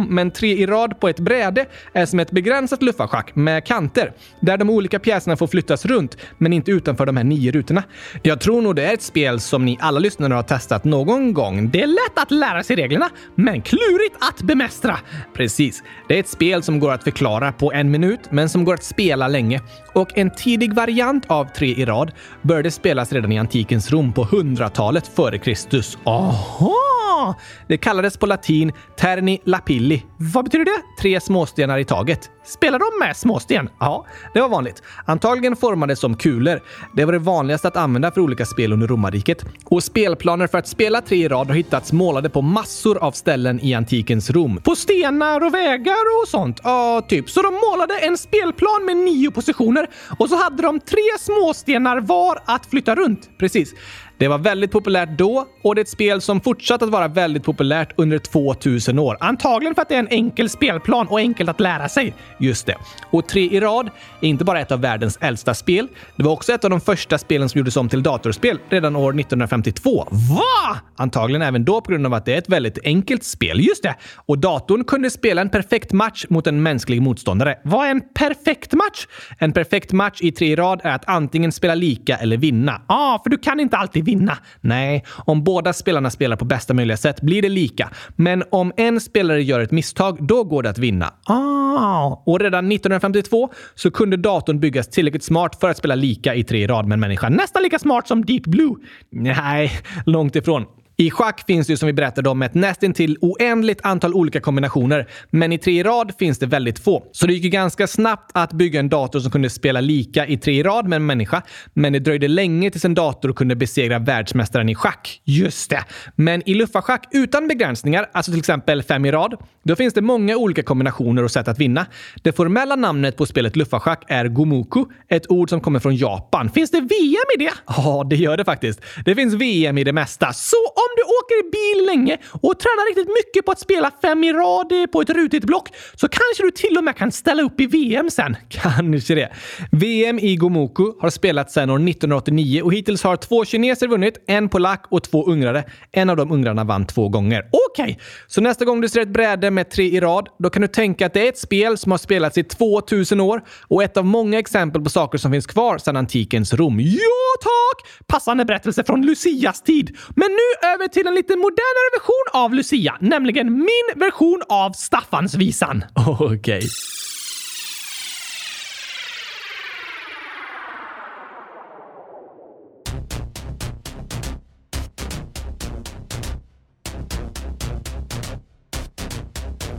men 0.10 0.32
tre 0.32 0.54
i 0.54 0.66
rad 0.66 1.00
på 1.00 1.10
ett 1.10 1.20
bräde 1.20 1.66
är 1.94 2.06
som 2.06 2.20
ett 2.20 2.32
begränsat 2.32 2.82
luffarschack 2.82 3.36
med 3.36 3.66
kanter, 3.66 4.14
där 4.40 4.58
de 4.58 4.70
olika 4.70 5.00
pjäserna 5.00 5.38
får 5.38 5.48
flyttas 5.48 5.86
runt, 5.86 6.18
men 6.38 6.54
inte 6.54 6.72
utanför 6.72 7.06
de 7.06 7.18
här 7.18 7.24
nio 7.24 7.52
rutorna. 7.52 7.84
Jag 8.22 8.40
tror 8.40 8.62
nog 8.62 8.76
det 8.76 8.86
är 8.86 8.94
ett 8.94 9.02
spel 9.02 9.40
som 9.40 9.66
ni 9.66 9.78
alla 9.82 10.00
lyssnare 10.00 10.34
har 10.34 10.44
testat 10.44 10.84
någon 10.84 11.34
gång. 11.34 11.70
Det 11.70 11.82
är 11.82 11.88
lätt 11.88 12.18
att 12.24 12.32
lära 12.32 12.64
sig 12.64 12.76
reglerna, 12.76 13.10
men 13.36 13.62
klurigt 13.62 14.16
att 14.20 14.42
bemästra. 14.42 14.98
Precis. 15.34 15.84
Det 16.08 16.16
är 16.16 16.20
ett 16.20 16.28
spel 16.28 16.64
som 16.64 16.80
går 16.80 16.92
att 16.92 17.04
förklara 17.04 17.52
på 17.52 17.72
en 17.72 17.92
minut, 17.92 18.20
men 18.30 18.50
som 18.50 18.66
går 18.66 18.74
att 18.74 18.84
spela 18.84 19.28
länge. 19.28 19.62
Och 19.98 20.18
en 20.18 20.30
tidig 20.30 20.74
variant 20.74 21.26
av 21.28 21.46
tre 21.46 21.68
i 21.68 21.86
rad 21.86 22.12
började 22.42 22.72
spelas 22.72 23.14
redan 23.14 23.32
i 23.32 23.40
antikens 23.40 23.92
Rom 23.92 24.14
på 24.14 24.24
100-talet 24.24 25.08
före 25.08 25.38
Kristus. 25.38 25.98
Aha! 26.06 27.36
Det 27.68 27.78
kallades 27.78 28.18
på 28.18 28.26
latin 28.26 28.72
terni 28.98 29.40
lapilli. 29.44 30.04
Vad 30.18 30.46
betyder 30.46 30.66
det? 30.66 31.02
Tre 31.02 31.22
småstenar 31.22 31.78
i 31.78 31.86
taget. 31.86 32.30
Spelar 32.46 32.80
de 32.80 33.06
med 33.06 33.18
småsten? 33.18 33.70
Ja, 33.80 34.06
det 34.34 34.42
var 34.42 34.50
vanligt. 34.50 34.84
Antagligen 35.06 35.56
formade 35.56 35.96
som 35.96 36.16
kulor. 36.16 36.60
Det 36.96 37.06
var 37.06 37.14
det 37.14 37.20
vanligaste 37.20 37.68
att 37.68 37.78
använda 37.78 38.12
för 38.12 38.22
olika 38.22 38.46
spel 38.46 38.74
under 38.74 38.88
romarriket. 38.88 39.46
Och 39.66 39.84
spelplaner 39.84 40.48
för 40.48 40.58
att 40.58 40.68
spela 40.68 41.02
tre 41.02 41.18
i 41.18 41.28
rad 41.28 41.48
har 41.48 41.56
hittats 41.56 41.94
målade 41.94 42.30
på 42.30 42.42
massor 42.42 42.98
av 42.98 43.12
ställen 43.12 43.60
i 43.60 43.74
antikens 43.74 44.30
Rom. 44.30 44.62
På 44.64 44.76
stenar 44.76 45.46
och 45.46 45.54
vägar 45.54 46.22
och 46.22 46.28
sånt? 46.28 46.60
Ja, 46.64 47.02
typ. 47.10 47.30
Så 47.30 47.42
de 47.42 47.54
målade 47.54 48.00
en 48.00 48.18
spelplan 48.18 48.86
med 48.86 48.98
nio 48.98 49.32
positioner 49.32 49.87
och 50.20 50.30
så 50.30 50.36
hade 50.36 50.64
de 50.64 50.80
tre 50.80 51.18
småstenar 51.20 51.98
var 52.02 52.40
att 52.46 52.66
flytta 52.66 52.96
runt. 52.96 53.30
Precis. 53.38 53.74
Det 54.20 54.28
var 54.28 54.38
väldigt 54.38 54.72
populärt 54.72 55.10
då 55.18 55.48
och 55.62 55.76
det 55.76 55.80
är 55.80 55.84
ett 55.84 55.90
spel 55.90 56.22
som 56.22 56.42
fortsatt 56.42 56.82
att 56.82 56.90
vara 56.90 57.08
väldigt 57.08 57.44
populärt 57.44 57.94
under 57.96 58.20
2000 58.20 59.00
år. 59.00 59.18
Antagligen 59.20 59.76
för 59.76 59.82
att 59.82 59.90
det 59.90 59.96
är 59.96 60.00
en 60.00 60.08
enkel 60.08 60.50
spelplan 60.50 61.08
och 61.08 61.20
enkelt 61.20 61.50
att 61.50 61.60
lära 61.60 61.90
sig. 61.90 62.14
Just 62.40 62.66
det. 62.66 62.76
Och 63.12 63.28
tre 63.28 63.42
i 63.42 63.60
rad 63.60 63.90
är 64.22 64.28
inte 64.28 64.46
bara 64.46 64.60
ett 64.60 64.72
av 64.72 64.82
världens 64.82 65.18
äldsta 65.22 65.54
spel. 65.54 65.88
Det 66.16 66.24
var 66.24 66.32
också 66.32 66.54
ett 66.54 66.64
av 66.64 66.70
de 66.70 66.82
första 66.82 67.18
spelen 67.18 67.50
som 67.50 67.60
gjordes 67.60 67.78
om 67.78 67.90
till 67.90 68.04
datorspel 68.04 68.60
redan 68.70 68.96
år 68.96 69.20
1952. 69.20 70.08
Va? 70.12 70.78
Antagligen 70.96 71.42
även 71.42 71.66
då 71.66 71.82
på 71.82 71.92
grund 71.92 72.06
av 72.06 72.14
att 72.14 72.26
det 72.26 72.34
är 72.34 72.38
ett 72.38 72.50
väldigt 72.50 72.80
enkelt 72.84 73.24
spel. 73.24 73.60
Just 73.60 73.84
det. 73.84 73.96
Och 74.16 74.38
datorn 74.38 74.84
kunde 74.84 75.10
spela 75.10 75.42
en 75.42 75.50
perfekt 75.50 75.94
match 75.94 76.26
mot 76.30 76.48
en 76.48 76.64
mänsklig 76.64 77.02
motståndare. 77.02 77.60
Vad 77.64 77.88
är 77.88 77.92
en 77.92 78.02
perfekt 78.14 78.74
match? 78.74 79.08
En 79.40 79.54
perfekt 79.54 79.92
match 79.92 80.20
i 80.22 80.32
tre 80.32 80.48
i 80.48 80.56
rad 80.56 80.82
är 80.84 80.92
att 80.92 81.04
antingen 81.10 81.52
spela 81.52 81.76
lika 81.76 82.18
eller 82.18 82.38
vinna. 82.38 82.82
Ja, 82.88 83.16
ah, 83.16 83.20
för 83.24 83.30
du 83.30 83.38
kan 83.38 83.60
inte 83.60 83.78
alltid 83.78 84.07
vinna. 84.08 84.38
Nej, 84.62 85.04
om 85.26 85.44
båda 85.44 85.74
spelarna 85.74 86.10
spelar 86.10 86.36
på 86.36 86.46
bästa 86.46 86.74
möjliga 86.74 86.98
sätt 86.98 87.22
blir 87.22 87.42
det 87.42 87.50
lika. 87.50 87.90
Men 88.16 88.44
om 88.52 88.74
en 88.78 89.02
spelare 89.02 89.44
gör 89.44 89.60
ett 89.60 89.72
misstag, 89.72 90.28
då 90.28 90.44
går 90.44 90.64
det 90.64 90.70
att 90.70 90.78
vinna. 90.78 91.14
Ah. 91.26 92.24
Och 92.26 92.40
redan 92.40 92.72
1952 92.72 93.50
så 93.76 93.92
kunde 93.92 94.18
datorn 94.18 94.60
byggas 94.60 94.88
tillräckligt 94.88 95.24
smart 95.24 95.60
för 95.60 95.70
att 95.70 95.78
spela 95.78 95.96
lika 95.96 96.36
i 96.36 96.44
tre 96.44 96.64
i 96.64 96.68
rad 96.68 96.86
med 96.86 96.96
en 96.96 97.00
människa. 97.00 97.30
Nästan 97.30 97.64
lika 97.64 97.80
smart 97.80 98.08
som 98.08 98.26
Deep 98.26 98.44
Blue. 98.44 98.76
Nej, 99.12 99.72
långt 100.06 100.36
ifrån. 100.36 100.66
I 101.00 101.12
schack 101.12 101.44
finns 101.48 101.68
det 101.68 101.74
ju 101.74 101.78
som 101.78 101.88
vi 101.88 101.94
berättade 101.94 102.30
om 102.30 102.42
ett 102.42 102.54
nästintill 102.54 103.18
oändligt 103.22 103.80
antal 103.84 104.14
olika 104.14 104.40
kombinationer, 104.40 105.08
men 105.30 105.52
i 105.52 105.58
tre 105.58 105.80
i 105.80 105.84
rad 105.84 106.12
finns 106.20 106.40
det 106.40 106.46
väldigt 106.46 106.80
få. 106.80 107.04
Så 107.12 107.28
det 107.28 107.34
gick 107.34 107.44
ju 107.44 107.50
ganska 107.50 107.88
snabbt 107.88 108.32
att 108.34 108.54
bygga 108.54 108.80
en 108.80 108.90
dator 108.90 109.20
som 109.20 109.32
kunde 109.32 109.50
spela 109.50 109.82
lika 109.82 110.28
i 110.28 110.38
tre 110.38 110.60
i 110.60 110.64
rad 110.64 110.88
med 110.88 110.96
en 110.96 111.06
människa, 111.06 111.42
men 111.74 111.94
det 111.94 112.00
dröjde 112.00 112.28
länge 112.28 112.72
tills 112.72 112.86
en 112.86 112.94
dator 112.94 113.34
kunde 113.34 113.56
besegra 113.56 114.00
världsmästaren 114.00 114.70
i 114.70 114.76
schack. 114.76 115.22
Just 115.24 115.70
det! 115.70 115.84
Men 116.16 116.50
i 116.50 116.54
luffarschack 116.54 117.08
utan 117.12 117.48
begränsningar, 117.48 118.10
alltså 118.12 118.32
till 118.32 118.40
exempel 118.40 118.84
fem 118.84 119.06
i 119.06 119.12
rad, 119.12 119.38
då 119.64 119.76
finns 119.76 119.94
det 119.94 120.02
många 120.02 120.38
olika 120.38 120.64
kombinationer 120.64 121.24
och 121.24 121.32
sätt 121.32 121.48
att 121.48 121.60
vinna. 121.60 121.86
Det 122.24 122.32
formella 122.32 122.76
namnet 122.76 123.18
på 123.18 123.26
spelet 123.26 123.56
luffarschack 123.56 124.04
är 124.08 124.28
gomuku, 124.28 124.86
ett 125.10 125.32
ord 125.32 125.50
som 125.50 125.62
kommer 125.62 125.80
från 125.80 125.96
Japan. 125.96 126.50
Finns 126.50 126.72
det 126.72 126.80
VM 126.80 127.28
i 127.36 127.44
det? 127.44 127.54
Ja, 127.68 128.06
det 128.10 128.16
gör 128.16 128.38
det 128.38 128.46
faktiskt. 128.46 128.82
Det 129.06 129.16
finns 129.16 129.34
VM 129.34 129.78
i 129.78 129.84
det 129.84 129.94
mesta. 129.94 130.34
Så 130.34 130.58
om 130.90 130.94
du 131.00 131.04
åker 131.18 131.40
bil 131.52 131.86
länge 131.86 132.18
och 132.42 132.60
tränar 132.60 132.90
riktigt 132.90 133.14
mycket 133.20 133.46
på 133.46 133.52
att 133.52 133.60
spela 133.60 133.92
fem 134.02 134.24
i 134.24 134.34
rad 134.34 134.72
eh, 134.72 134.86
på 134.86 135.02
ett 135.02 135.10
rutigt 135.10 135.44
block 135.44 135.70
så 135.96 136.08
kanske 136.08 136.44
du 136.44 136.52
till 136.52 136.78
och 136.78 136.84
med 136.84 136.96
kan 136.96 137.12
ställa 137.12 137.44
upp 137.44 137.62
i 137.62 137.66
VM 137.66 138.10
sen. 138.10 138.36
Kanske 138.50 139.16
det. 139.16 139.30
VM 139.72 140.20
i 140.20 140.36
Gomoku 140.36 140.84
har 141.02 141.10
spelats 141.10 141.54
sedan 141.54 141.70
år 141.70 141.76
1989 141.76 142.62
och 142.64 142.74
hittills 142.74 143.04
har 143.04 143.16
två 143.16 143.46
kineser 143.46 143.88
vunnit, 143.88 144.24
en 144.28 144.50
polack 144.50 144.86
och 144.90 145.04
två 145.04 145.26
ungrare. 145.26 145.64
En 145.92 146.10
av 146.10 146.18
de 146.18 146.32
ungrarna 146.32 146.64
vann 146.64 146.86
två 146.86 147.10
gånger. 147.10 147.50
Okej, 147.52 147.84
okay. 147.84 147.96
så 148.28 148.42
nästa 148.42 148.66
gång 148.66 148.82
du 148.82 148.90
ser 148.90 149.02
ett 149.02 149.08
bräde 149.08 149.52
med 149.52 149.70
tre 149.70 149.86
i 149.86 150.00
rad, 150.00 150.30
då 150.40 150.50
kan 150.50 150.62
du 150.62 150.68
tänka 150.68 151.06
att 151.06 151.14
det 151.14 151.26
är 151.26 151.30
ett 151.30 151.38
spel 151.38 151.78
som 151.78 151.92
har 151.92 151.98
spelats 151.98 152.38
i 152.38 152.44
2000 152.44 153.20
år 153.22 153.42
och 153.68 153.84
ett 153.84 153.98
av 153.98 154.06
många 154.06 154.40
exempel 154.40 154.82
på 154.82 154.90
saker 154.90 155.18
som 155.18 155.32
finns 155.32 155.48
kvar 155.48 155.78
sedan 155.78 155.96
antikens 155.96 156.54
Rom. 156.54 156.80
Ja, 156.80 157.28
tack! 157.42 158.08
Passande 158.08 158.46
berättelse 158.46 158.84
från 158.84 159.06
Lucias 159.06 159.62
tid. 159.62 159.98
Men 160.16 160.28
nu 160.32 160.68
över 160.78 160.88
till 160.88 161.08
en 161.08 161.16
lite 161.16 161.36
modernare 161.36 161.90
version 162.00 162.42
av 162.44 162.54
Lucia, 162.54 162.98
nämligen 163.02 163.54
min 163.54 164.00
version 164.00 164.42
av 164.50 164.72
Staffansvisan. 164.72 165.86
Okej. 166.08 166.36
Okay. 166.38 166.62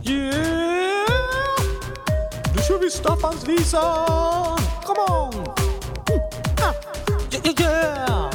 Yeah! 0.03 1.07
Nu 2.55 2.63
kör 2.69 2.79
vi 2.81 2.91
Staffansvisan! 2.91 4.59
Come 4.87 5.01
on! 5.09 5.35
Mm. 5.35 5.49
Ah. 6.61 6.73
Yeah, 7.33 7.47
yeah, 7.47 7.61
yeah. 7.61 8.31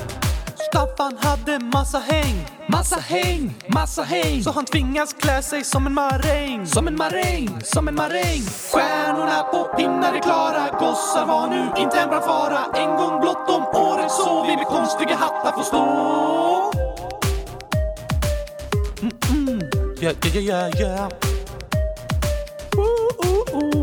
Staffan 0.70 1.18
hade 1.22 1.60
massa 1.60 2.00
häng 2.00 2.53
Massa 2.74 2.96
häng, 2.96 3.54
massa 3.68 4.04
häng. 4.04 4.44
Så 4.44 4.52
han 4.52 4.66
tvingas 4.66 5.14
klä 5.14 5.42
sig 5.42 5.64
som 5.64 5.88
en 5.88 5.94
maräng. 5.94 6.68
Som 6.68 6.88
en 6.88 6.96
maräng, 6.96 7.50
som 7.64 7.88
en 7.88 7.96
maräng. 7.96 8.42
Stjärnorna 8.74 9.44
på 9.44 9.64
pinnar 9.78 10.14
är 10.14 10.20
klara. 10.20 10.80
Gossar 10.80 11.26
var 11.26 11.48
nu 11.48 11.82
inte 11.82 12.00
en 12.00 12.10
brandfara. 12.10 12.60
En 12.74 12.98
gång 12.98 13.22
blott 13.22 13.50
om 13.50 13.82
året 13.82 14.12
så 14.12 14.46
vi 14.48 14.56
med 14.56 14.66
konstiga 14.66 15.16
hattar 15.16 15.52
får 15.52 15.64
stå. 15.64 15.84
Mm-mm. 19.02 19.62
Yeah, 20.02 20.16
yeah, 20.26 20.38
yeah, 20.38 20.82
yeah. 20.82 21.10
Ooh, 22.78 23.10
ooh, 23.26 23.56
ooh. 23.56 23.83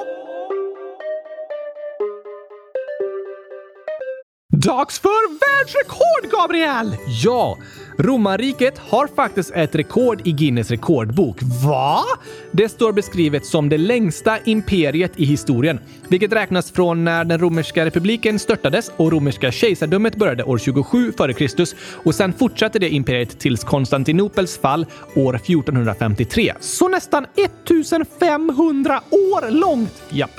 Dags 4.65 4.99
för 4.99 5.29
världsrekord, 5.29 6.39
Gabriel! 6.39 6.95
Ja, 7.23 7.57
romarriket 7.97 8.77
har 8.77 9.07
faktiskt 9.07 9.51
ett 9.51 9.75
rekord 9.75 10.21
i 10.27 10.31
Guinness 10.31 10.71
rekordbok. 10.71 11.37
Va? 11.65 12.03
Det 12.51 12.69
står 12.69 12.93
beskrivet 12.93 13.45
som 13.45 13.69
det 13.69 13.77
längsta 13.77 14.37
imperiet 14.45 15.11
i 15.15 15.25
historien, 15.25 15.79
vilket 16.07 16.33
räknas 16.33 16.71
från 16.71 17.03
när 17.03 17.25
den 17.25 17.39
romerska 17.39 17.85
republiken 17.85 18.39
störtades 18.39 18.91
och 18.97 19.11
romerska 19.11 19.51
kejsardömet 19.51 20.15
började 20.15 20.43
år 20.43 20.57
27 20.57 21.09
f.Kr. 21.19 21.65
och 22.03 22.15
sen 22.15 22.33
fortsatte 22.33 22.79
det 22.79 22.89
imperiet 22.89 23.39
tills 23.39 23.63
Konstantinopels 23.63 24.57
fall 24.57 24.85
år 25.15 25.35
1453. 25.35 26.53
Så 26.59 26.87
nästan 26.87 27.25
1500 27.35 29.01
år 29.11 29.51
långt! 29.51 30.01
Japp. 30.09 30.31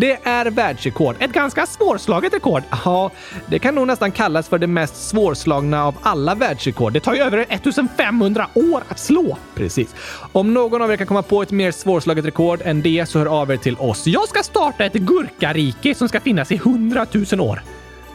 Det 0.00 0.18
är 0.22 0.50
världsrekord. 0.50 1.16
Ett 1.18 1.32
ganska 1.32 1.66
svårslaget 1.66 2.34
rekord. 2.34 2.62
Ja, 2.84 3.10
det 3.46 3.58
kan 3.58 3.74
nog 3.74 3.86
nästan 3.86 4.12
kallas 4.12 4.48
för 4.48 4.58
det 4.58 4.66
mest 4.66 5.08
svårslagna 5.08 5.84
av 5.84 5.94
alla 6.02 6.34
världsrekord. 6.34 6.92
Det 6.92 7.00
tar 7.00 7.14
ju 7.14 7.20
över 7.20 7.46
1500 7.48 8.48
år 8.54 8.82
att 8.88 8.98
slå. 8.98 9.36
Precis. 9.54 9.94
Om 10.32 10.54
någon 10.54 10.82
av 10.82 10.92
er 10.92 10.96
kan 10.96 11.06
komma 11.06 11.22
på 11.22 11.42
ett 11.42 11.50
mer 11.50 11.72
svårslaget 11.72 12.24
rekord 12.24 12.60
än 12.64 12.82
det 12.82 13.08
så 13.08 13.18
hör 13.18 13.26
av 13.26 13.50
er 13.50 13.56
till 13.56 13.76
oss. 13.76 14.06
Jag 14.06 14.28
ska 14.28 14.42
starta 14.42 14.84
ett 14.84 14.92
gurkarike 14.92 15.94
som 15.94 16.08
ska 16.08 16.20
finnas 16.20 16.52
i 16.52 16.54
100 16.54 17.06
000 17.32 17.40
år. 17.40 17.62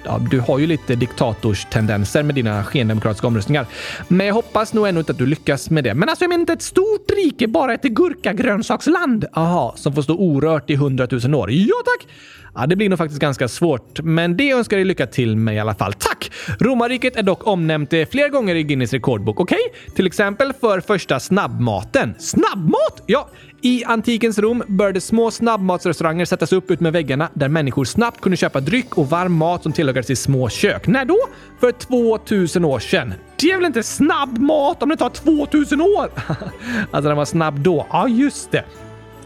Ja, 0.05 0.19
du 0.31 0.39
har 0.39 0.59
ju 0.59 0.67
lite 0.67 0.95
diktatorstendenser 0.95 2.23
med 2.23 2.35
dina 2.35 2.63
skendemokratiska 2.63 3.27
omröstningar. 3.27 3.65
Men 4.07 4.27
jag 4.27 4.33
hoppas 4.33 4.73
nog 4.73 4.87
ändå 4.87 4.99
inte 4.99 5.11
att 5.11 5.17
du 5.17 5.25
lyckas 5.25 5.69
med 5.69 5.83
det. 5.83 5.93
Men 5.93 6.09
alltså, 6.09 6.23
jag 6.23 6.29
menar 6.29 6.41
inte 6.41 6.53
ett 6.53 6.61
stort 6.61 7.11
rike, 7.15 7.47
bara 7.47 7.73
ett 7.73 7.83
gurkagrönsaksland. 7.83 9.25
Aha, 9.33 9.73
som 9.77 9.93
får 9.93 10.01
stå 10.01 10.13
orört 10.13 10.69
i 10.69 10.75
hundratusen 10.75 11.33
år. 11.33 11.51
Ja, 11.51 11.75
tack! 11.85 12.07
Ja, 12.55 12.67
det 12.67 12.75
blir 12.75 12.89
nog 12.89 12.97
faktiskt 12.97 13.21
ganska 13.21 13.47
svårt, 13.47 14.01
men 14.01 14.37
det 14.37 14.51
önskar 14.51 14.77
jag 14.77 14.87
lycka 14.87 15.07
till 15.07 15.37
med 15.37 15.55
i 15.55 15.59
alla 15.59 15.75
fall. 15.75 15.93
Tack! 15.93 16.31
Romarriket 16.59 17.15
är 17.15 17.23
dock 17.23 17.47
omnämnt 17.47 17.93
eh, 17.93 18.05
flera 18.05 18.29
gånger 18.29 18.55
i 18.55 18.63
Guinness 18.63 18.93
rekordbok, 18.93 19.39
okej? 19.39 19.57
Okay? 19.69 19.93
Till 19.95 20.07
exempel 20.07 20.53
för 20.61 20.79
första 20.79 21.19
snabbmaten. 21.19 22.15
Snabbmat? 22.19 23.03
Ja, 23.05 23.29
i 23.63 23.83
antikens 23.83 24.39
Rom 24.39 24.63
började 24.67 25.01
små 25.01 25.31
snabbmatsrestauranger 25.31 26.25
sättas 26.25 26.53
upp 26.53 26.71
ut 26.71 26.79
med 26.79 26.93
väggarna 26.93 27.29
där 27.33 27.47
människor 27.47 27.85
snabbt 27.85 28.21
kunde 28.21 28.37
köpa 28.37 28.59
dryck 28.59 28.97
och 28.97 29.09
varm 29.09 29.33
mat 29.33 29.63
som 29.63 29.71
tillagades 29.71 30.09
i 30.09 30.15
små 30.15 30.49
kök. 30.49 30.87
När 30.87 31.05
då? 31.05 31.17
För 31.59 31.71
2000 31.71 32.65
år 32.65 32.79
sedan. 32.79 33.13
Det 33.35 33.51
är 33.51 33.57
väl 33.57 33.65
inte 33.65 33.83
snabbmat 33.83 34.83
om 34.83 34.89
det 34.89 34.97
tar 34.97 35.09
2000 35.09 35.81
år? 35.81 36.09
alltså 36.91 37.07
den 37.07 37.17
var 37.17 37.25
snabb 37.25 37.59
då. 37.59 37.87
Ja, 37.89 38.07
just 38.07 38.51
det. 38.51 38.63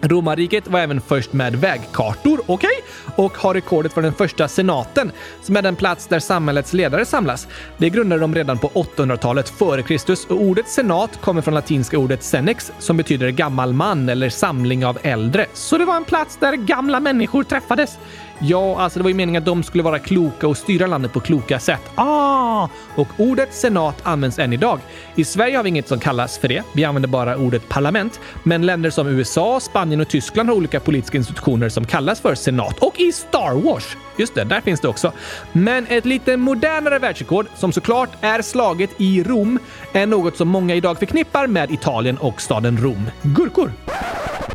Romarriket 0.01 0.67
var 0.67 0.79
även 0.79 1.01
först 1.01 1.33
med 1.33 1.55
vägkartor, 1.55 2.41
okej? 2.45 2.69
Okay? 2.69 3.25
Och 3.25 3.37
har 3.37 3.53
rekordet 3.53 3.93
för 3.93 4.01
den 4.01 4.13
första 4.13 4.47
senaten, 4.47 5.11
som 5.41 5.57
är 5.57 5.61
den 5.61 5.75
plats 5.75 6.07
där 6.07 6.19
samhällets 6.19 6.73
ledare 6.73 7.05
samlas. 7.05 7.47
Det 7.77 7.89
grundade 7.89 8.21
de 8.21 8.35
redan 8.35 8.57
på 8.57 8.67
800-talet 8.67 9.49
före 9.49 9.83
Kristus 9.83 10.25
och 10.25 10.41
ordet 10.41 10.69
senat 10.69 11.21
kommer 11.21 11.41
från 11.41 11.53
latinska 11.53 11.97
ordet 11.97 12.23
senex 12.23 12.71
som 12.79 12.97
betyder 12.97 13.29
gammal 13.29 13.73
man 13.73 14.09
eller 14.09 14.29
samling 14.29 14.85
av 14.85 14.97
äldre. 15.01 15.45
Så 15.53 15.77
det 15.77 15.85
var 15.85 15.95
en 15.95 16.05
plats 16.05 16.37
där 16.39 16.53
gamla 16.53 16.99
människor 16.99 17.43
träffades? 17.43 17.97
Ja, 18.39 18.81
alltså 18.81 18.99
det 18.99 19.03
var 19.03 19.09
ju 19.09 19.15
meningen 19.15 19.41
att 19.41 19.45
de 19.45 19.63
skulle 19.63 19.83
vara 19.83 19.99
kloka 19.99 20.47
och 20.47 20.57
styra 20.57 20.87
landet 20.87 21.13
på 21.13 21.19
kloka 21.19 21.59
sätt. 21.59 21.81
Ah! 21.95 22.69
Och 22.95 23.07
ordet 23.17 23.53
senat 23.53 23.95
används 24.03 24.39
än 24.39 24.53
idag. 24.53 24.79
I 25.15 25.23
Sverige 25.23 25.57
har 25.57 25.63
vi 25.63 25.69
inget 25.69 25.87
som 25.87 25.99
kallas 25.99 26.37
för 26.37 26.47
det. 26.47 26.63
Vi 26.73 26.83
använder 26.85 27.09
bara 27.09 27.37
ordet 27.37 27.69
parlament. 27.69 28.19
Men 28.43 28.65
länder 28.65 28.89
som 28.89 29.07
USA, 29.07 29.59
Spanien 29.59 30.01
och 30.01 30.07
Tyskland 30.07 30.49
har 30.49 30.55
olika 30.55 30.79
politiska 30.79 31.17
institutioner 31.17 31.69
som 31.69 31.85
kallas 31.85 32.21
för 32.21 32.35
senat. 32.35 32.79
Och 32.79 32.99
i 32.99 33.11
Star 33.11 33.61
Wars! 33.61 33.97
Just 34.17 34.35
det, 34.35 34.43
där 34.43 34.61
finns 34.61 34.81
det 34.81 34.87
också. 34.87 35.11
Men 35.51 35.87
ett 35.89 36.05
lite 36.05 36.37
modernare 36.37 36.99
världsrekord, 36.99 37.45
som 37.55 37.71
såklart 37.71 38.09
är 38.21 38.41
slaget 38.41 38.89
i 38.97 39.23
Rom, 39.23 39.59
är 39.93 40.05
något 40.05 40.37
som 40.37 40.47
många 40.47 40.75
idag 40.75 40.99
förknippar 40.99 41.47
med 41.47 41.71
Italien 41.71 42.17
och 42.17 42.41
staden 42.41 42.77
Rom. 42.77 43.09
Gurkor! 43.21 43.71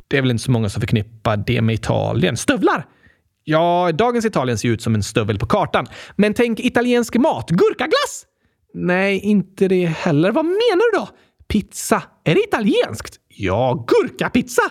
Det 0.09 0.19
är 0.19 0.23
väl 0.23 0.31
inte 0.31 0.45
så 0.45 0.51
många 0.51 0.69
som 0.69 0.81
förknippar 0.81 1.37
det 1.37 1.63
med 1.63 1.75
Italien. 1.75 2.37
Stövlar! 2.37 2.87
Ja, 3.45 3.91
dagens 3.93 4.25
Italien 4.25 4.59
ser 4.59 4.69
ut 4.69 4.83
som 4.83 4.95
en 4.95 5.03
stövel 5.03 5.39
på 5.39 5.47
kartan. 5.47 5.87
Men 6.17 6.35
tänk 6.35 6.61
italiensk 6.61 7.17
mat. 7.17 7.51
Gurkaglass! 7.51 8.27
Nej, 8.75 9.19
inte 9.19 9.69
det 9.69 9.87
heller. 9.87 10.33
Vad 10.33 10.45
menar 10.45 10.93
du 10.93 10.99
då? 10.99 11.09
Pizza. 11.49 12.03
Är 12.25 12.35
det 12.35 12.41
italienskt? 12.41 13.17
Ja, 13.29 13.87
gurkapizza! 13.87 14.63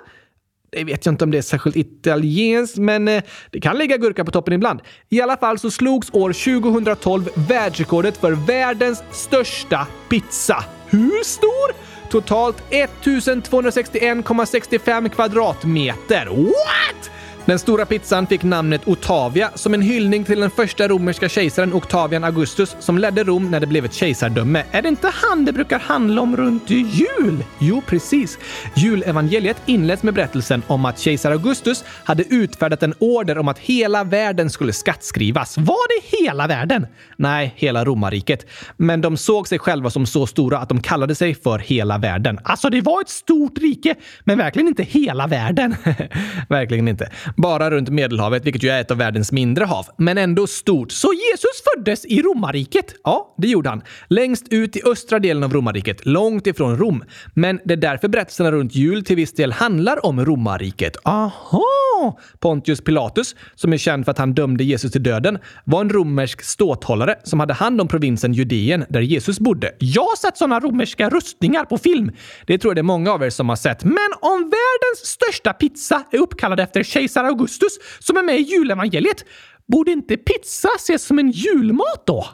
Det 0.71 0.83
vet 0.83 1.05
jag 1.05 1.13
inte 1.13 1.23
om 1.23 1.31
det 1.31 1.37
är 1.37 1.41
särskilt 1.41 1.75
italienskt, 1.75 2.77
men 2.77 3.07
eh, 3.07 3.23
det 3.51 3.61
kan 3.61 3.77
ligga 3.77 3.97
gurka 3.97 4.25
på 4.25 4.31
toppen 4.31 4.53
ibland. 4.53 4.79
I 5.09 5.21
alla 5.21 5.37
fall 5.37 5.59
så 5.59 5.71
slogs 5.71 6.09
år 6.13 6.61
2012 6.61 7.29
världsrekordet 7.35 8.17
för 8.17 8.31
världens 8.31 9.03
största 9.11 9.87
pizza. 10.09 10.63
Hur 10.89 11.23
stor? 11.23 11.71
Totalt 12.09 12.63
1261,65 12.69 15.09
kvadratmeter. 15.09 16.25
What? 16.25 17.11
Den 17.51 17.59
stora 17.59 17.85
pizzan 17.85 18.27
fick 18.27 18.43
namnet 18.43 18.87
Otavia 18.87 19.51
som 19.55 19.73
en 19.73 19.81
hyllning 19.81 20.23
till 20.23 20.39
den 20.39 20.51
första 20.51 20.87
romerska 20.87 21.29
kejsaren 21.29 21.73
Octavian 21.73 22.23
Augustus 22.23 22.75
som 22.79 22.97
ledde 22.97 23.23
Rom 23.23 23.51
när 23.51 23.59
det 23.59 23.67
blev 23.67 23.85
ett 23.85 23.93
kejsardöme. 23.93 24.63
Är 24.71 24.81
det 24.81 24.89
inte 24.89 25.11
han 25.13 25.45
det 25.45 25.53
brukar 25.53 25.79
handla 25.79 26.21
om 26.21 26.37
runt 26.37 26.69
jul? 26.69 27.45
Jo, 27.59 27.81
precis. 27.87 28.39
Julevangeliet 28.75 29.57
inleds 29.65 30.03
med 30.03 30.13
berättelsen 30.13 30.63
om 30.67 30.85
att 30.85 30.99
kejsar 30.99 31.31
Augustus 31.31 31.83
hade 32.03 32.23
utfärdat 32.23 32.83
en 32.83 32.93
order 32.99 33.37
om 33.37 33.47
att 33.47 33.59
hela 33.59 34.03
världen 34.03 34.49
skulle 34.49 34.73
skattskrivas. 34.73 35.57
Var 35.57 35.87
det 35.87 36.17
hela 36.17 36.47
världen? 36.47 36.87
Nej, 37.15 37.53
hela 37.55 37.85
romarriket. 37.85 38.45
Men 38.77 39.01
de 39.01 39.17
såg 39.17 39.47
sig 39.47 39.59
själva 39.59 39.89
som 39.89 40.05
så 40.05 40.27
stora 40.27 40.57
att 40.57 40.69
de 40.69 40.81
kallade 40.81 41.15
sig 41.15 41.35
för 41.35 41.59
hela 41.59 41.97
världen. 41.97 42.39
Alltså, 42.43 42.69
det 42.69 42.81
var 42.81 43.01
ett 43.01 43.09
stort 43.09 43.57
rike, 43.57 43.95
men 44.23 44.37
verkligen 44.37 44.67
inte 44.67 44.83
hela 44.83 45.27
världen. 45.27 45.75
verkligen 46.49 46.87
inte. 46.87 47.09
Bara 47.41 47.71
runt 47.71 47.89
Medelhavet, 47.89 48.45
vilket 48.45 48.63
ju 48.63 48.69
är 48.69 48.81
ett 48.81 48.91
av 48.91 48.97
världens 48.97 49.31
mindre 49.31 49.65
hav, 49.65 49.85
men 49.97 50.17
ändå 50.17 50.47
stort. 50.47 50.91
Så 50.91 51.07
Jesus 51.13 51.63
föddes 51.75 52.05
i 52.05 52.21
romarriket? 52.21 52.95
Ja, 53.03 53.35
det 53.37 53.47
gjorde 53.47 53.69
han. 53.69 53.81
Längst 54.07 54.47
ut 54.49 54.75
i 54.75 54.81
östra 54.85 55.19
delen 55.19 55.43
av 55.43 55.53
romarriket, 55.53 56.05
långt 56.05 56.47
ifrån 56.47 56.77
Rom. 56.77 57.03
Men 57.33 57.59
det 57.65 57.73
är 57.73 57.77
därför 57.77 58.07
berättelserna 58.07 58.51
runt 58.51 58.75
jul 58.75 59.03
till 59.03 59.15
viss 59.15 59.33
del 59.33 59.51
handlar 59.51 60.05
om 60.05 60.25
romarriket. 60.25 60.97
Aha! 61.03 62.19
Pontius 62.39 62.81
Pilatus, 62.81 63.35
som 63.55 63.73
är 63.73 63.77
känd 63.77 64.05
för 64.05 64.11
att 64.11 64.17
han 64.17 64.33
dömde 64.33 64.63
Jesus 64.63 64.91
till 64.91 65.03
döden, 65.03 65.39
var 65.63 65.81
en 65.81 65.89
romersk 65.89 66.41
ståthållare 66.41 67.15
som 67.23 67.39
hade 67.39 67.53
hand 67.53 67.81
om 67.81 67.87
provinsen 67.87 68.33
Judeen 68.33 68.85
där 68.89 69.01
Jesus 69.01 69.39
bodde. 69.39 69.71
Jag 69.79 70.01
har 70.01 70.15
sett 70.15 70.37
sådana 70.37 70.59
romerska 70.59 71.09
rustningar 71.09 71.65
på 71.65 71.77
film. 71.77 72.11
Det 72.47 72.57
tror 72.57 72.71
jag 72.71 72.75
det 72.75 72.81
är 72.81 72.83
många 72.83 73.11
av 73.11 73.23
er 73.23 73.29
som 73.29 73.49
har 73.49 73.55
sett. 73.55 73.83
Men 73.83 74.09
om 74.21 74.39
världens 74.39 75.05
största 75.05 75.53
pizza 75.53 76.03
är 76.11 76.17
uppkallad 76.17 76.59
efter 76.59 76.83
kejsar 76.83 77.20
Augustus 77.23 77.79
som 77.99 78.17
är 78.17 78.23
med 78.23 78.39
i 78.39 78.41
julevangeliet, 78.41 79.25
borde 79.67 79.91
inte 79.91 80.17
pizza 80.17 80.69
ses 80.75 81.03
som 81.03 81.19
en 81.19 81.31
julmat 81.31 82.03
då? 82.05 82.25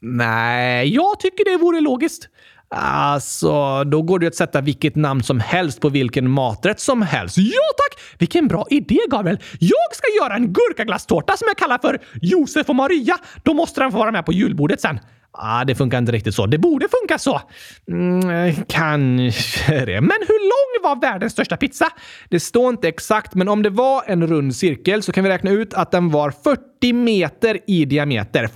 Nej, 0.00 0.94
jag 0.94 1.20
tycker 1.20 1.44
det 1.44 1.56
vore 1.56 1.80
logiskt. 1.80 2.28
Alltså, 2.74 3.84
då 3.84 4.02
går 4.02 4.18
det 4.18 4.26
att 4.26 4.34
sätta 4.34 4.60
vilket 4.60 4.96
namn 4.96 5.22
som 5.22 5.40
helst 5.40 5.80
på 5.80 5.88
vilken 5.88 6.30
maträtt 6.30 6.80
som 6.80 7.02
helst. 7.02 7.38
Ja 7.38 7.60
tack! 7.76 8.00
Vilken 8.18 8.48
bra 8.48 8.66
idé, 8.70 8.98
Gabriel! 9.10 9.38
Jag 9.58 9.94
ska 9.96 10.06
göra 10.22 10.34
en 10.36 10.52
gurkaglasstårta 10.52 11.36
som 11.36 11.48
jag 11.48 11.56
kallar 11.56 11.78
för 11.78 11.98
Josef 12.22 12.68
och 12.68 12.76
Maria. 12.76 13.18
Då 13.42 13.54
måste 13.54 13.80
den 13.80 13.92
få 13.92 13.98
vara 13.98 14.10
med 14.12 14.26
på 14.26 14.32
julbordet 14.32 14.80
sen. 14.80 14.98
Ah, 15.32 15.64
det 15.64 15.74
funkar 15.74 15.98
inte 15.98 16.12
riktigt 16.12 16.34
så. 16.34 16.46
Det 16.46 16.58
borde 16.58 16.88
funka 16.88 17.18
så. 17.18 17.40
Mm, 17.88 18.30
eh, 18.30 18.54
kanske 18.68 19.84
det. 19.84 20.00
Men 20.00 20.18
hur 20.28 20.40
lång 20.40 20.90
var 20.90 21.00
världens 21.00 21.32
största 21.32 21.56
pizza? 21.56 21.88
Det 22.28 22.40
står 22.40 22.70
inte 22.70 22.88
exakt, 22.88 23.34
men 23.34 23.48
om 23.48 23.62
det 23.62 23.70
var 23.70 24.02
en 24.06 24.26
rund 24.26 24.56
cirkel 24.56 25.02
så 25.02 25.12
kan 25.12 25.24
vi 25.24 25.30
räkna 25.30 25.50
ut 25.50 25.74
att 25.74 25.90
den 25.90 26.10
var 26.10 26.30
40 26.30 26.92
meter 26.92 27.58
i 27.66 27.84
diameter. 27.84 28.40
40 28.40 28.54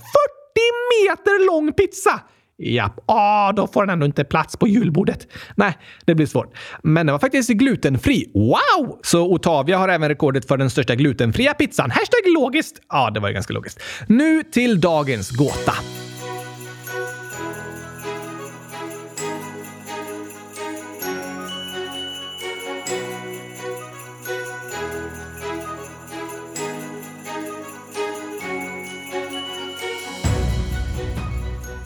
meter 1.09 1.47
lång 1.47 1.73
pizza! 1.73 2.21
Japp, 2.57 2.99
ah, 3.05 3.51
då 3.51 3.67
får 3.67 3.85
den 3.85 3.89
ändå 3.89 4.05
inte 4.05 4.23
plats 4.23 4.57
på 4.57 4.67
julbordet. 4.67 5.27
Nej, 5.55 5.77
det 6.05 6.15
blir 6.15 6.25
svårt. 6.25 6.57
Men 6.83 7.05
den 7.05 7.13
var 7.13 7.19
faktiskt 7.19 7.49
glutenfri. 7.49 8.31
Wow! 8.33 8.99
Så 9.03 9.33
Otavia 9.33 9.77
har 9.77 9.89
även 9.89 10.09
rekordet 10.09 10.47
för 10.47 10.57
den 10.57 10.69
största 10.69 10.95
glutenfria 10.95 11.53
pizzan. 11.53 11.91
Hashtag 11.91 12.33
logiskt. 12.33 12.81
Ja, 12.89 13.09
det 13.09 13.19
var 13.19 13.27
ju 13.27 13.33
ganska 13.33 13.53
logiskt. 13.53 13.79
Nu 14.07 14.43
till 14.43 14.81
dagens 14.81 15.31
gåta. 15.31 15.73